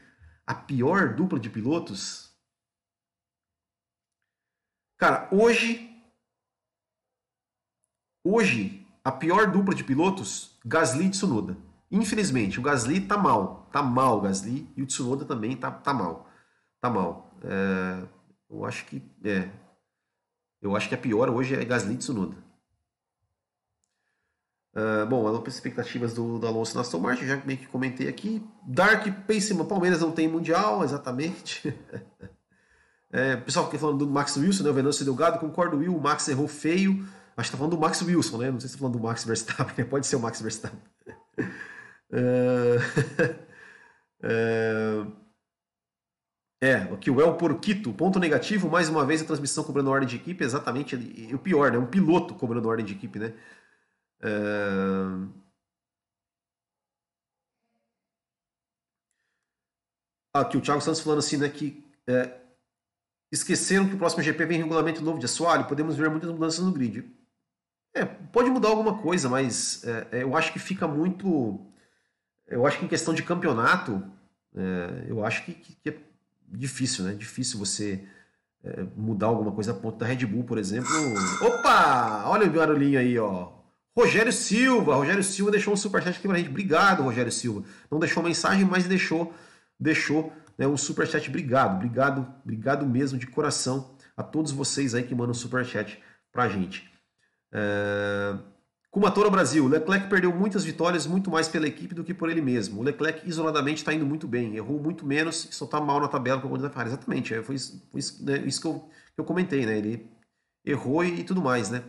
[0.47, 2.31] A pior dupla de pilotos?
[4.97, 5.89] Cara, hoje.
[8.23, 11.57] Hoje, a pior dupla de pilotos, Gasly e Tsunoda.
[11.89, 13.60] Infelizmente, o Gasly tá mal.
[13.71, 16.27] Tá mal o Gasly e o Tsunoda também tá, tá mal.
[16.79, 17.31] Tá mal.
[17.43, 18.03] É,
[18.49, 19.01] eu acho que.
[19.23, 19.49] É.
[20.61, 22.35] Eu acho que a pior hoje é Gasly e Tsunoda.
[24.73, 28.41] Uh, bom, as expectativas do, do Alonso na Aston Martin, já meio que comentei aqui.
[28.65, 31.77] Dark Pacema, Palmeiras não tem Mundial, exatamente.
[33.11, 36.27] é, pessoal que falando do Max Wilson, né, o Venâncio Delgado, concordo, Will, o Max
[36.29, 37.05] errou feio.
[37.35, 38.51] Acho que tá falando do Max Wilson, né?
[38.51, 39.83] Não sei se tá falando do Max Verstappen, né?
[39.89, 40.79] pode ser o Max Verstappen.
[44.23, 45.05] é,
[46.63, 50.15] é, aqui o El Porquito, ponto negativo, mais uma vez a transmissão cobrando ordem de
[50.15, 51.77] equipe, exatamente, e o pior, né?
[51.77, 53.33] Um piloto cobrando ordem de equipe, né?
[54.21, 55.41] É...
[60.33, 62.39] Aqui o Thiago Santos falando assim, né, que é,
[63.31, 66.71] esqueceram que o próximo GP vem regulamento novo de assoalho, podemos ver muitas mudanças no
[66.71, 67.11] grid.
[67.93, 71.67] É, pode mudar alguma coisa, mas é, é, eu acho que fica muito.
[72.51, 74.03] Eu acho que em questão de campeonato,
[74.55, 75.95] é, eu acho que, que, é
[76.47, 77.13] difícil, né?
[77.13, 78.03] Difícil você
[78.63, 80.91] é, mudar alguma coisa a ponto da Red Bull, por exemplo.
[81.41, 82.25] Opa!
[82.27, 83.53] Olha o barulhinho aí, ó.
[83.95, 86.49] Rogério Silva, Rogério Silva deixou um superchat aqui pra gente.
[86.49, 87.63] Obrigado, Rogério Silva.
[87.89, 89.33] Não deixou mensagem, mas deixou,
[89.79, 91.27] deixou né, um superchat.
[91.29, 96.89] Obrigado, obrigado, obrigado mesmo de coração a todos vocês aí que mandam superchat pra gente.
[97.51, 98.37] É...
[98.91, 102.81] Kumatora Brasil, Leclerc perdeu muitas vitórias, muito mais pela equipe do que por ele mesmo.
[102.81, 106.09] O Leclerc isoladamente está indo muito bem, errou muito menos e só está mal na
[106.09, 106.89] tabela com a da Ferrari.
[106.89, 109.77] Exatamente, é, foi isso, foi isso, né, isso que, eu, que eu comentei, né?
[109.77, 110.11] Ele
[110.65, 111.85] errou e, e tudo mais, né?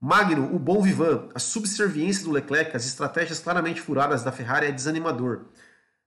[0.00, 4.72] Magno, o bom Vivan, a subserviência do Leclerc, as estratégias claramente furadas da Ferrari é
[4.72, 5.42] desanimador.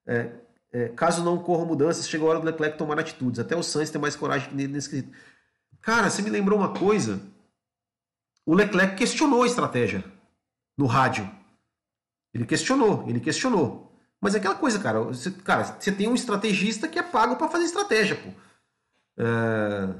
[0.07, 0.31] É,
[0.71, 3.39] é, caso não ocorram mudanças, chega a hora do Leclerc tomar atitudes.
[3.39, 5.11] Até o Sainz tem mais coragem nesse quesito.
[5.81, 7.21] Cara, você me lembrou uma coisa.
[8.43, 10.03] O Leclerc questionou a estratégia
[10.77, 11.29] no rádio.
[12.33, 13.91] Ele questionou, ele questionou.
[14.19, 17.49] Mas é aquela coisa, cara, você, cara, você tem um estrategista que é pago para
[17.49, 18.29] fazer estratégia, pô.
[19.17, 19.93] É...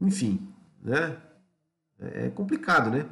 [0.00, 1.16] Enfim, né?
[1.98, 3.06] É complicado, né?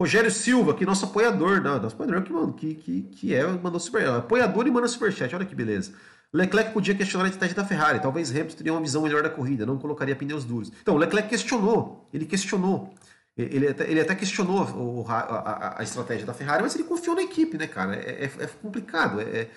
[0.00, 4.08] Rogério Silva, que é nosso apoiador, não, nosso apoiador que, que, que é, mandou super.
[4.08, 5.92] Apoiador e manda superchat, olha que beleza.
[6.32, 9.66] Leclerc podia questionar a estratégia da Ferrari, talvez Hamilton teria uma visão melhor da corrida,
[9.66, 10.72] não colocaria pneus duros.
[10.80, 12.94] Então, Leclerc questionou, ele questionou.
[13.36, 17.22] Ele até, ele até questionou o, a, a, estratégia da Ferrari, mas ele confiou na
[17.22, 17.96] equipe, né, cara?
[17.96, 19.20] É, é, é complicado.
[19.20, 19.48] É,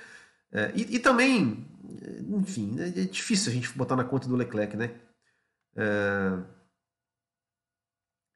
[0.51, 1.65] é, e, e, também,
[2.29, 4.91] enfim, é difícil a gente botar na conta do Leclerc, né?
[5.75, 6.39] É...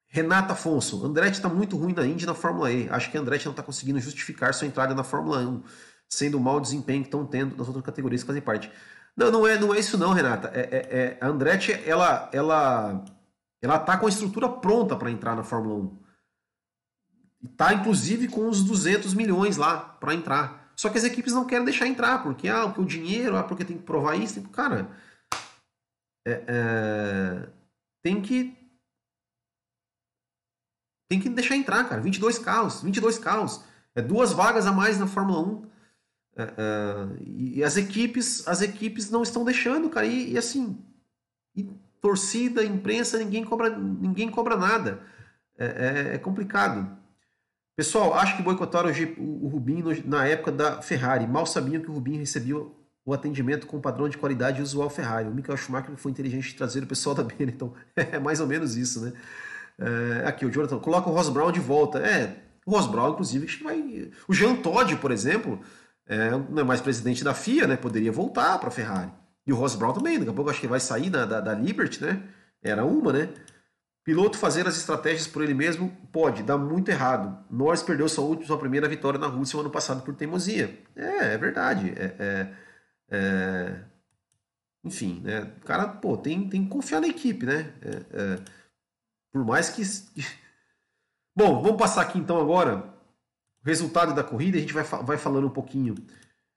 [0.10, 2.90] Renata Afonso, Andretti está muito ruim na Indy na Fórmula E.
[2.90, 5.64] Acho que Andretti não está conseguindo justificar sua entrada na Fórmula 1,
[6.10, 8.72] sendo o mau desempenho que estão tendo nas outras categorias que fazem parte.
[9.16, 10.50] Não, não é, não é isso não, Renata.
[10.54, 13.04] É, é, é a Andretti, ela, ela
[13.62, 16.08] ela está com a estrutura pronta para entrar na Fórmula 1.
[17.52, 20.72] Está, inclusive, com os 200 milhões lá para entrar.
[20.76, 23.66] Só que as equipes não querem deixar entrar, porque, ah, porque o dinheiro, ah, porque
[23.66, 24.42] tem que provar isso.
[24.50, 24.90] Cara,
[26.26, 27.50] é, é,
[28.04, 28.56] tem que
[31.10, 32.02] tem que deixar entrar, cara.
[32.02, 33.64] 22 carros, 22 carros.
[33.96, 35.70] É duas vagas a mais na Fórmula 1.
[36.36, 36.54] É, é,
[37.26, 40.06] e as equipes, as equipes não estão deixando, cara.
[40.06, 40.84] E, e assim,
[41.56, 41.68] e
[42.02, 45.00] torcida, imprensa, ninguém cobra, ninguém cobra nada.
[45.58, 46.98] É, é, é complicado.
[47.76, 51.28] Pessoal, acho que boicotaram o, o Rubinho na época da Ferrari.
[51.28, 52.56] Mal sabiam que o Rubinho recebia
[53.06, 55.30] o atendimento com padrão de qualidade usual Ferrari.
[55.30, 57.74] O Michael Schumacher foi inteligente de trazer o pessoal da Benetton.
[57.96, 59.14] É mais ou menos isso, né?
[59.80, 62.00] É, aqui, o Jonathan, coloca o Ross Brown de volta.
[62.00, 62.36] É,
[62.66, 64.12] o Ross Brown, inclusive, acho que vai.
[64.28, 65.60] O Jean Todt, por exemplo,
[66.08, 67.78] é, não é mais presidente da FIA, né?
[67.78, 69.12] Poderia voltar para a Ferrari.
[69.48, 71.54] E o Ross Brown também, daqui a pouco acho que vai sair da, da, da
[71.54, 72.22] Liberty, né?
[72.62, 73.30] Era uma, né?
[74.04, 77.46] Piloto fazer as estratégias por ele mesmo pode, dá muito errado.
[77.50, 80.78] Norris perdeu sua última, sua primeira vitória na Rússia no ano passado por teimosia.
[80.96, 81.94] É, é verdade.
[81.96, 82.54] É, é,
[83.10, 83.84] é...
[84.84, 85.52] Enfim, né?
[85.62, 87.74] O cara, pô, tem, tem que confiar na equipe, né?
[87.82, 88.40] É, é...
[89.32, 89.82] por mais que.
[91.36, 92.94] Bom, vamos passar aqui então agora
[93.64, 94.58] o resultado da corrida.
[94.58, 95.96] A gente vai, vai falando um pouquinho.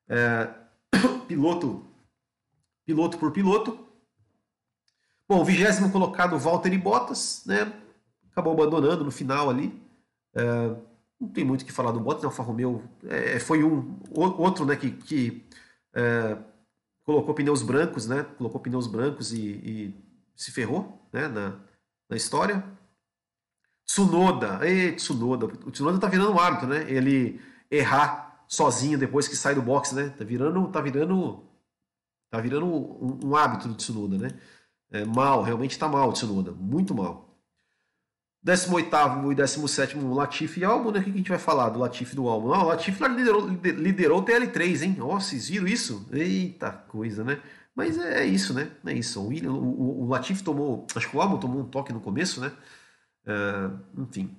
[0.09, 0.49] É,
[1.29, 1.90] piloto
[2.91, 3.79] piloto por piloto.
[5.29, 7.73] Bom, vigésimo colocado Valtteri Bottas, né?
[8.33, 9.81] Acabou abandonando no final ali.
[10.35, 10.43] É,
[11.21, 12.27] não tem muito o que falar do Bottas, né?
[12.27, 14.75] Alfa Romeo é, foi um outro, né?
[14.75, 15.47] Que, que
[15.95, 16.37] é,
[17.05, 18.25] colocou pneus brancos, né?
[18.37, 19.95] Colocou pneus brancos e, e
[20.35, 21.29] se ferrou, né?
[21.29, 21.61] Na,
[22.09, 22.65] na história.
[23.87, 25.47] Tsunoda, ei, Tsunoda.
[25.47, 26.91] O Tsunoda tá virando um hábito, né?
[26.91, 30.09] Ele errar sozinho depois que sai do box, né?
[30.19, 31.49] Tá virando, tá virando
[32.31, 34.31] Tá virando um, um hábito do Tsunoda, né?
[34.91, 37.31] É, mal, realmente está mal o Tsunoda, muito mal.
[38.43, 38.89] 18
[39.31, 41.01] e 17 Latifi e Albon, né?
[41.01, 42.55] O que a gente vai falar do Latifi e do Albon?
[42.55, 44.97] Ah, o Latifi liderou, liderou o TL3, hein?
[45.01, 46.09] Ó, oh, vocês viram isso?
[46.11, 47.43] Eita coisa, né?
[47.75, 48.71] Mas é, é isso, né?
[48.87, 49.21] É isso.
[49.21, 50.87] O, William, o, o Latifi tomou.
[50.95, 52.51] Acho que o Albon tomou um toque no começo, né?
[53.27, 54.35] Uh, enfim.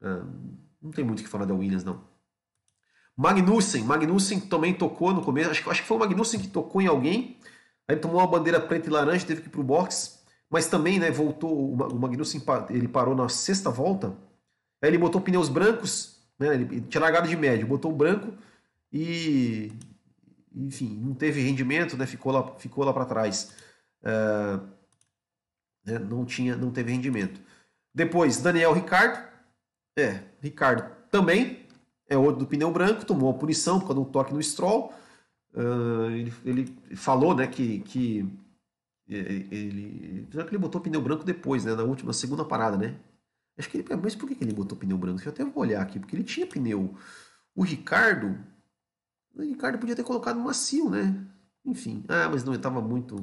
[0.00, 0.24] Uh,
[0.80, 2.11] não tem muito o que falar da Williams, não.
[3.22, 6.88] Magnussen, Magnussen também tocou no começo, acho, acho que foi o Magnussen que tocou em
[6.88, 7.36] alguém,
[7.86, 11.08] aí tomou uma bandeira preta e laranja, teve que ir pro box, mas também, né,
[11.08, 14.08] voltou, o Magnussen ele parou na sexta volta,
[14.82, 18.32] aí ele botou pneus brancos, né, ele tinha largado de médio, botou o branco
[18.92, 19.70] e,
[20.52, 23.52] enfim, não teve rendimento, né, ficou lá, ficou lá para trás,
[24.02, 24.58] é,
[25.86, 27.40] né, não tinha, não teve rendimento.
[27.94, 29.24] Depois, Daniel Ricardo,
[29.96, 31.61] é, Ricardo também
[32.08, 34.92] é outro do pneu branco, tomou a punição por causa um toque no Stroll.
[35.54, 38.26] Uh, ele, ele, falou né, que, que
[39.08, 42.98] ele, já que ele botou pneu branco depois, né, na última, segunda parada, né?
[43.58, 45.20] Acho que ele, mas por que ele botou pneu branco?
[45.22, 46.94] Eu até vou olhar aqui, porque ele tinha pneu.
[47.54, 48.38] O Ricardo,
[49.34, 51.26] o Ricardo podia ter colocado macio, né?
[51.64, 53.22] Enfim, ah, mas não, estava muito,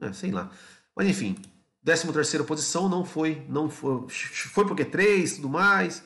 [0.00, 0.50] é, sei lá.
[0.96, 1.36] Mas enfim,
[1.84, 6.04] 13 terceira posição, não foi, não foi, foi porque três, tudo mais,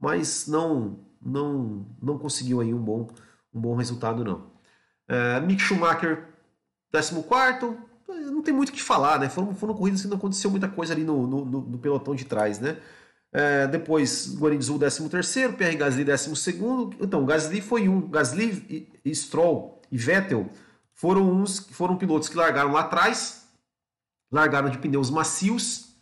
[0.00, 3.08] mas não, não, não conseguiu aí um bom,
[3.52, 4.50] um bom resultado não.
[5.08, 6.28] É, Mick Schumacher,
[6.92, 7.76] 14 quarto,
[8.08, 9.28] não tem muito o que falar, né?
[9.28, 12.58] Foram, foram corridas que não aconteceu muita coisa ali no, no, no pelotão de trás,
[12.58, 12.78] né?
[13.32, 16.96] É, depois, Guarinzou, 13 terceiro, Pierre Gasly, 12 segundo.
[17.00, 18.08] Então, Gasly foi um.
[18.08, 20.48] Gasly, e, e Stroll e Vettel
[20.94, 23.46] foram uns foram pilotos que largaram lá atrás,
[24.32, 25.94] largaram de pneus macios,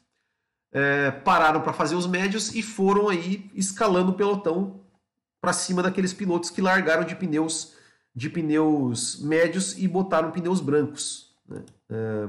[0.72, 4.83] é, pararam para fazer os médios e foram aí escalando o pelotão
[5.44, 7.74] para cima daqueles pilotos que largaram de pneus
[8.16, 11.36] de pneus médios e botaram pneus brancos.
[11.46, 11.62] Né?
[11.90, 12.28] É,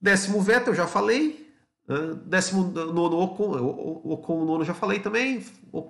[0.00, 1.50] décimo Vettel, já falei.
[1.88, 5.44] É, décimo nono Ocon, o Ocon nono já falei também.
[5.72, 5.80] O,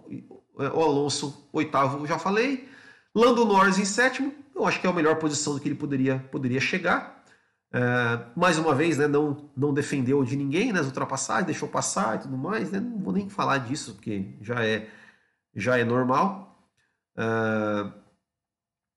[0.56, 2.66] o Alonso oitavo já falei.
[3.14, 4.32] Lando Norris em sétimo.
[4.54, 7.22] Eu acho que é a melhor posição que ele poderia, poderia chegar.
[7.74, 12.18] É, mais uma vez, né, não, não defendeu de ninguém né, ultrapassagens, deixou passar e
[12.20, 12.70] tudo mais.
[12.70, 14.88] Né, não vou nem falar disso, porque já é,
[15.54, 16.68] já é normal.
[17.16, 17.92] É,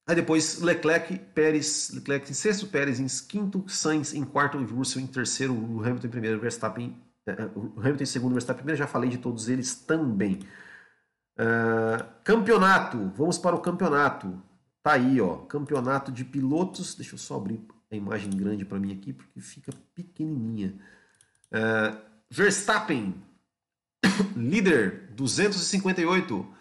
[0.08, 5.08] aí depois Leclerc, Pérez, Leclerc em sexto, Pérez em quinto, Sainz em quarto, Russell em
[5.08, 6.96] terceiro, Hamilton em primeiro, Verstappen,
[7.56, 8.80] o Hamilton em segundo, Verstappen em primeiro.
[8.80, 10.40] Já falei de todos eles também.
[11.38, 14.42] É, campeonato, vamos para o campeonato.
[14.82, 16.96] Tá aí, ó, campeonato de pilotos.
[16.96, 20.76] Deixa eu só abrir a imagem grande para mim aqui, porque fica pequenininha.
[21.52, 21.98] Uh,
[22.30, 23.16] Verstappen,
[24.36, 26.56] líder, 258.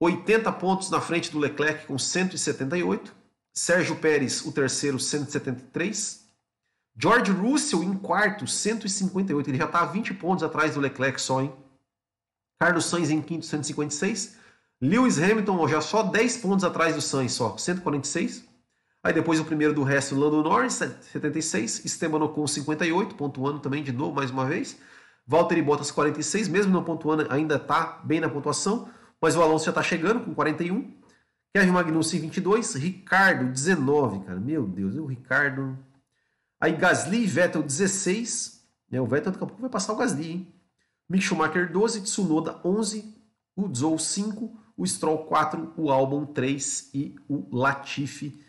[0.00, 3.14] 80 pontos na frente do Leclerc com 178.
[3.52, 6.26] Sérgio Pérez, o terceiro, 173.
[6.96, 9.50] George Russell em quarto, 158.
[9.50, 11.52] Ele já está a 20 pontos atrás do Leclerc só, hein?
[12.60, 14.36] Carlos Sainz em quinto, 156.
[14.80, 18.44] Lewis Hamilton já só 10 pontos atrás do Sainz, só 146.
[19.02, 21.84] Aí depois o primeiro do resto, Lando Norris, 76.
[21.84, 24.76] Esteban Ocon, 58, pontuando também de novo, mais uma vez.
[25.28, 28.88] Valtteri Bottas, 46, mesmo não pontuando, ainda está bem na pontuação.
[29.20, 30.92] Mas o Alonso já está chegando com 41.
[31.54, 32.74] Kevin Magnussen, 22.
[32.74, 34.40] Ricardo, 19, cara.
[34.40, 35.78] Meu Deus, o Ricardo.
[36.58, 38.66] Aí Gasly e Vettel, 16.
[38.90, 40.54] É, o Vettel daqui a pouco vai passar o Gasly, hein?
[41.08, 42.00] Mick Schumacher, 12.
[42.00, 43.14] Tsunoda, 11.
[43.54, 48.40] O Zou, 5 o Stroll 4, o Albon 3 e o Latifi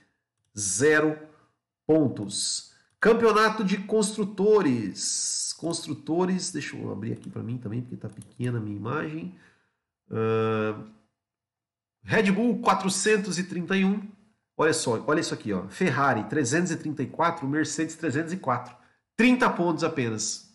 [0.56, 1.18] 0
[1.88, 2.69] pontos.
[3.00, 5.54] Campeonato de construtores.
[5.58, 9.36] Construtores, deixa eu abrir aqui para mim também, porque está pequena a minha imagem.
[10.10, 10.90] Uh,
[12.04, 14.02] Red Bull 431.
[14.58, 15.68] Olha só, olha isso aqui, ó.
[15.70, 18.76] Ferrari 334, Mercedes 304.
[19.16, 20.54] 30 pontos apenas.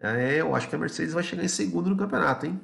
[0.00, 2.60] É, eu acho que a Mercedes vai chegar em segundo no campeonato, hein?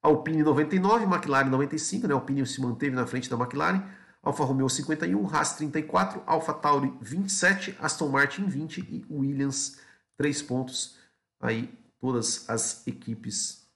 [0.00, 2.14] Alpine 99, McLaren 95, né?
[2.14, 3.82] Alpine se manteve na frente da McLaren.
[4.22, 9.80] Alfa Romeo 51, Haas 34, Alfa Tauri 27, Aston Martin 20 e Williams
[10.16, 10.96] 3 pontos.
[11.40, 11.68] Aí
[12.00, 13.66] todas as equipes.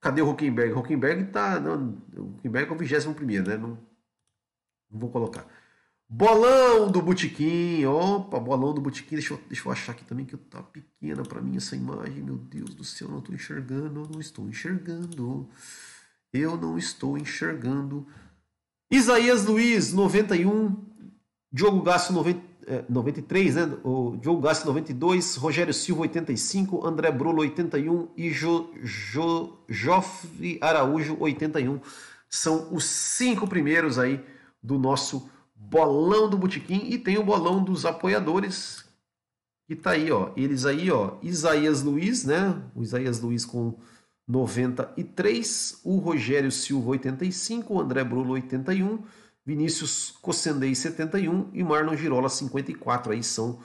[0.00, 0.72] Cadê o Huckenberg?
[0.72, 1.58] O Huckenberg tá.
[1.58, 3.56] Não, é o 21, né?
[3.56, 3.78] Não,
[4.90, 5.46] não vou colocar.
[6.08, 7.84] Bolão do Botequim.
[7.84, 9.14] Opa, bolão do Botequim.
[9.14, 12.22] Deixa eu, deixa eu achar aqui também que tá pequena para mim essa imagem.
[12.22, 14.08] Meu Deus do céu, não estou enxergando.
[14.08, 15.48] Não estou enxergando.
[16.32, 18.06] Eu não estou enxergando.
[18.90, 20.74] Isaías Luiz, 91.
[21.52, 23.76] Diogo Gasso, 90, é, 93, né?
[23.84, 25.36] O Diogo Gasso, 92.
[25.36, 26.86] Rogério Silva, 85.
[26.86, 28.08] André Brulo, 81.
[28.16, 31.80] E jo, jo, Joffre Araújo, 81.
[32.28, 34.24] São os cinco primeiros aí
[34.62, 38.84] do nosso bolão do Botequim e tem o bolão dos apoiadores,
[39.66, 40.30] que tá aí, ó.
[40.36, 42.60] Eles aí, ó, Isaías Luiz, né?
[42.74, 43.78] O Isaías Luiz com
[44.30, 49.02] 93, o Rogério Silva 85, o André Brulo 81,
[49.44, 53.12] Vinícius Cossendei 71 e Marlon Girola 54.
[53.12, 53.58] Aí são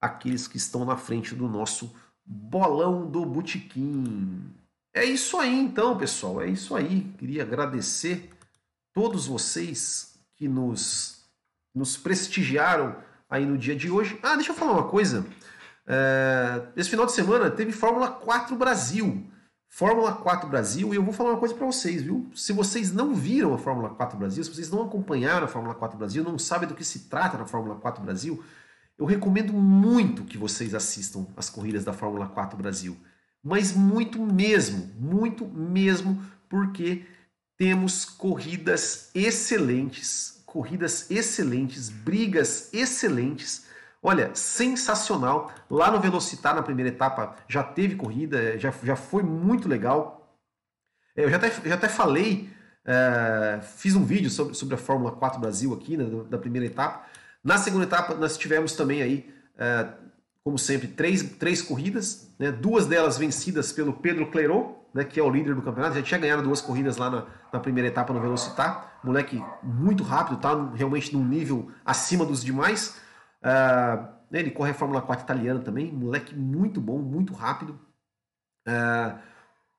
[0.00, 1.94] aqueles que estão na frente do nosso
[2.24, 4.50] bolão do Botequim.
[4.94, 6.40] É isso aí então, pessoal.
[6.40, 7.02] É isso aí.
[7.18, 8.30] Queria agradecer
[8.94, 11.20] todos vocês que nos
[11.72, 12.96] nos prestigiaram
[13.28, 14.18] aí no dia de hoje.
[14.22, 15.24] Ah, deixa eu falar uma coisa.
[15.86, 19.29] É, esse final de semana teve Fórmula 4 Brasil.
[19.72, 22.28] Fórmula 4 Brasil, e eu vou falar uma coisa para vocês, viu?
[22.34, 25.96] Se vocês não viram a Fórmula 4 Brasil, se vocês não acompanharam a Fórmula 4
[25.96, 28.42] Brasil, não sabem do que se trata na Fórmula 4 Brasil,
[28.98, 32.96] eu recomendo muito que vocês assistam as corridas da Fórmula 4 Brasil.
[33.42, 37.06] Mas muito mesmo, muito mesmo, porque
[37.56, 43.66] temos corridas excelentes, corridas excelentes, brigas excelentes.
[44.02, 45.52] Olha, sensacional.
[45.70, 50.36] Lá no Velocitar, na primeira etapa, já teve corrida, já, já foi muito legal.
[51.16, 52.50] É, eu já até, já até falei,
[52.84, 57.06] é, fiz um vídeo sobre, sobre a Fórmula 4 Brasil aqui, né, da primeira etapa.
[57.44, 59.40] Na segunda etapa, nós tivemos também aí
[60.42, 62.50] como sempre, três, três corridas, né?
[62.50, 66.18] duas delas vencidas pelo Pedro Clerot, né, que é o líder do campeonato, já tinha
[66.18, 71.14] ganhado duas corridas lá na, na primeira etapa no Velocitar, moleque muito rápido, tá realmente
[71.14, 72.98] num nível acima dos demais.
[73.42, 77.78] Uh, ele corre a Fórmula 4 italiana também, moleque muito bom, muito rápido.
[78.66, 79.18] Uh,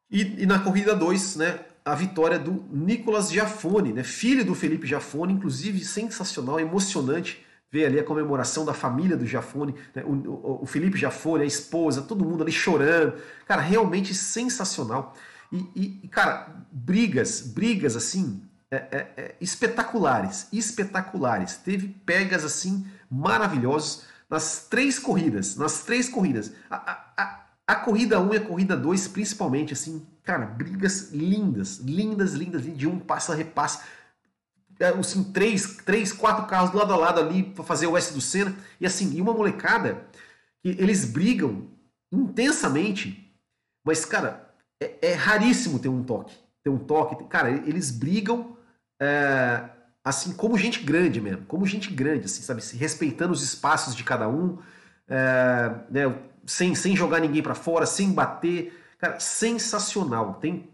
[0.10, 4.86] e, e, na corrida 2, né, a vitória do Nicolas Giafone, né, filho do Felipe
[4.86, 10.66] Giafone, inclusive sensacional, emocionante ver ali a comemoração da família do Giafone, né, o, o,
[10.66, 13.14] Felipe Giafone, a esposa, todo mundo ali chorando.
[13.48, 15.16] Cara, realmente sensacional.
[15.50, 21.58] E, e cara, brigas, brigas assim, é, é, é, espetaculares, espetaculares.
[21.58, 26.54] Teve pegas assim maravilhosos nas três corridas, nas três corridas.
[26.70, 32.34] A, a, a corrida 1 e a corrida 2, principalmente, assim, cara, brigas lindas, lindas,
[32.34, 33.84] lindas, de um passa, repassa
[34.80, 38.22] é, assim, três, três, quatro carros lado a lado ali para fazer o S do
[38.22, 38.56] Senna.
[38.80, 40.08] E assim, e uma molecada
[40.64, 41.68] que eles brigam
[42.12, 43.32] intensamente,
[43.86, 46.36] mas, cara, é, é raríssimo ter um toque.
[46.64, 47.24] Ter um toque.
[47.26, 48.58] Cara, eles brigam
[49.02, 49.64] é,
[50.04, 51.46] assim, como gente grande mesmo.
[51.48, 52.64] Como gente grande, assim, sabe?
[52.64, 54.60] Se respeitando os espaços de cada um,
[55.10, 56.16] é, né,
[56.46, 58.80] sem, sem jogar ninguém para fora, sem bater.
[59.00, 60.36] Cara, sensacional.
[60.36, 60.70] Tem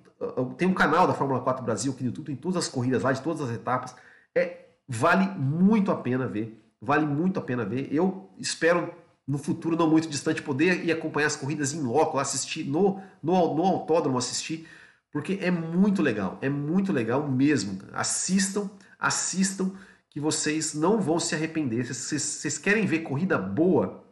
[0.58, 3.12] tem um canal da Fórmula 4 Brasil aqui no YouTube, tem todas as corridas lá,
[3.12, 3.96] de todas as etapas.
[4.36, 6.60] É, vale muito a pena ver.
[6.82, 7.88] Vale muito a pena ver.
[7.92, 8.92] Eu espero
[9.28, 13.56] no futuro não muito distante poder ir acompanhar as corridas em loco, assistir no, no,
[13.56, 14.68] no autódromo, assistir,
[15.12, 17.80] porque é muito legal, é muito legal mesmo.
[17.94, 18.70] Assistam,
[19.00, 19.72] assistam,
[20.10, 21.86] que vocês não vão se arrepender.
[21.94, 24.04] Se vocês, querem ver corrida boa,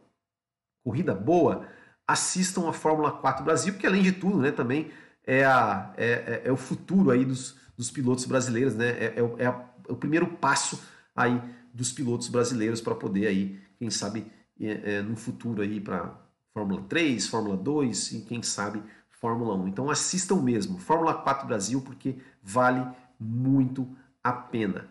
[0.84, 1.66] corrida boa,
[2.06, 4.90] assistam a Fórmula 4 Brasil, porque além de tudo, né, também
[5.26, 8.90] é, a, é, é, é o futuro aí dos, dos pilotos brasileiros, né?
[8.90, 10.80] É, é, é, é, o primeiro passo
[11.14, 11.42] aí
[11.74, 16.18] dos pilotos brasileiros para poder aí, quem sabe, é no futuro aí para
[16.54, 18.82] Fórmula 3, Fórmula 2 e quem sabe
[19.20, 19.68] Fórmula 1.
[19.68, 22.86] Então assistam mesmo, Fórmula 4 Brasil, porque vale
[23.18, 23.88] muito
[24.22, 24.88] a pena.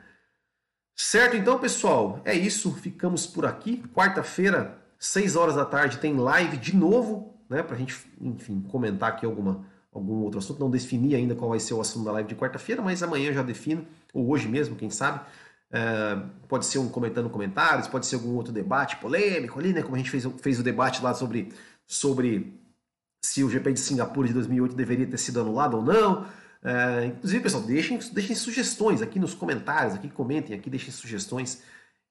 [0.95, 2.73] Certo, então, pessoal, é isso.
[2.73, 3.83] Ficamos por aqui.
[3.93, 7.61] Quarta-feira, 6 horas da tarde, tem live de novo, né?
[7.61, 10.59] Para a gente, enfim, comentar aqui alguma algum outro assunto.
[10.59, 13.41] Não defini ainda qual vai ser o assunto da live de quarta-feira, mas amanhã já
[13.41, 15.21] defino, ou hoje mesmo, quem sabe.
[15.71, 19.81] É, pode ser um comentando comentários, pode ser algum outro debate polêmico ali, né?
[19.81, 21.51] Como a gente fez, fez o debate lá sobre,
[21.87, 22.59] sobre
[23.25, 26.25] se o GP de Singapura de 2008 deveria ter sido anulado ou não.
[26.63, 31.61] É, inclusive, pessoal, deixem, deixem sugestões aqui nos comentários, aqui comentem, aqui deixem sugestões.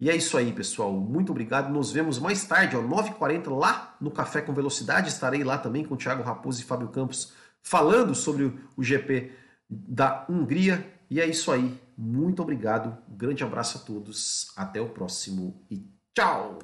[0.01, 0.93] E é isso aí, pessoal.
[0.93, 1.73] Muito obrigado.
[1.73, 5.09] Nos vemos mais tarde, ó, 9h40, lá no Café com Velocidade.
[5.09, 7.33] Estarei lá também com o Thiago Raposo e Fábio Campos
[7.63, 9.33] falando sobre o GP
[9.69, 10.85] da Hungria.
[11.09, 11.81] E é isso aí.
[11.97, 12.97] Muito obrigado.
[13.09, 14.53] Grande abraço a todos.
[14.57, 16.59] Até o próximo e tchau!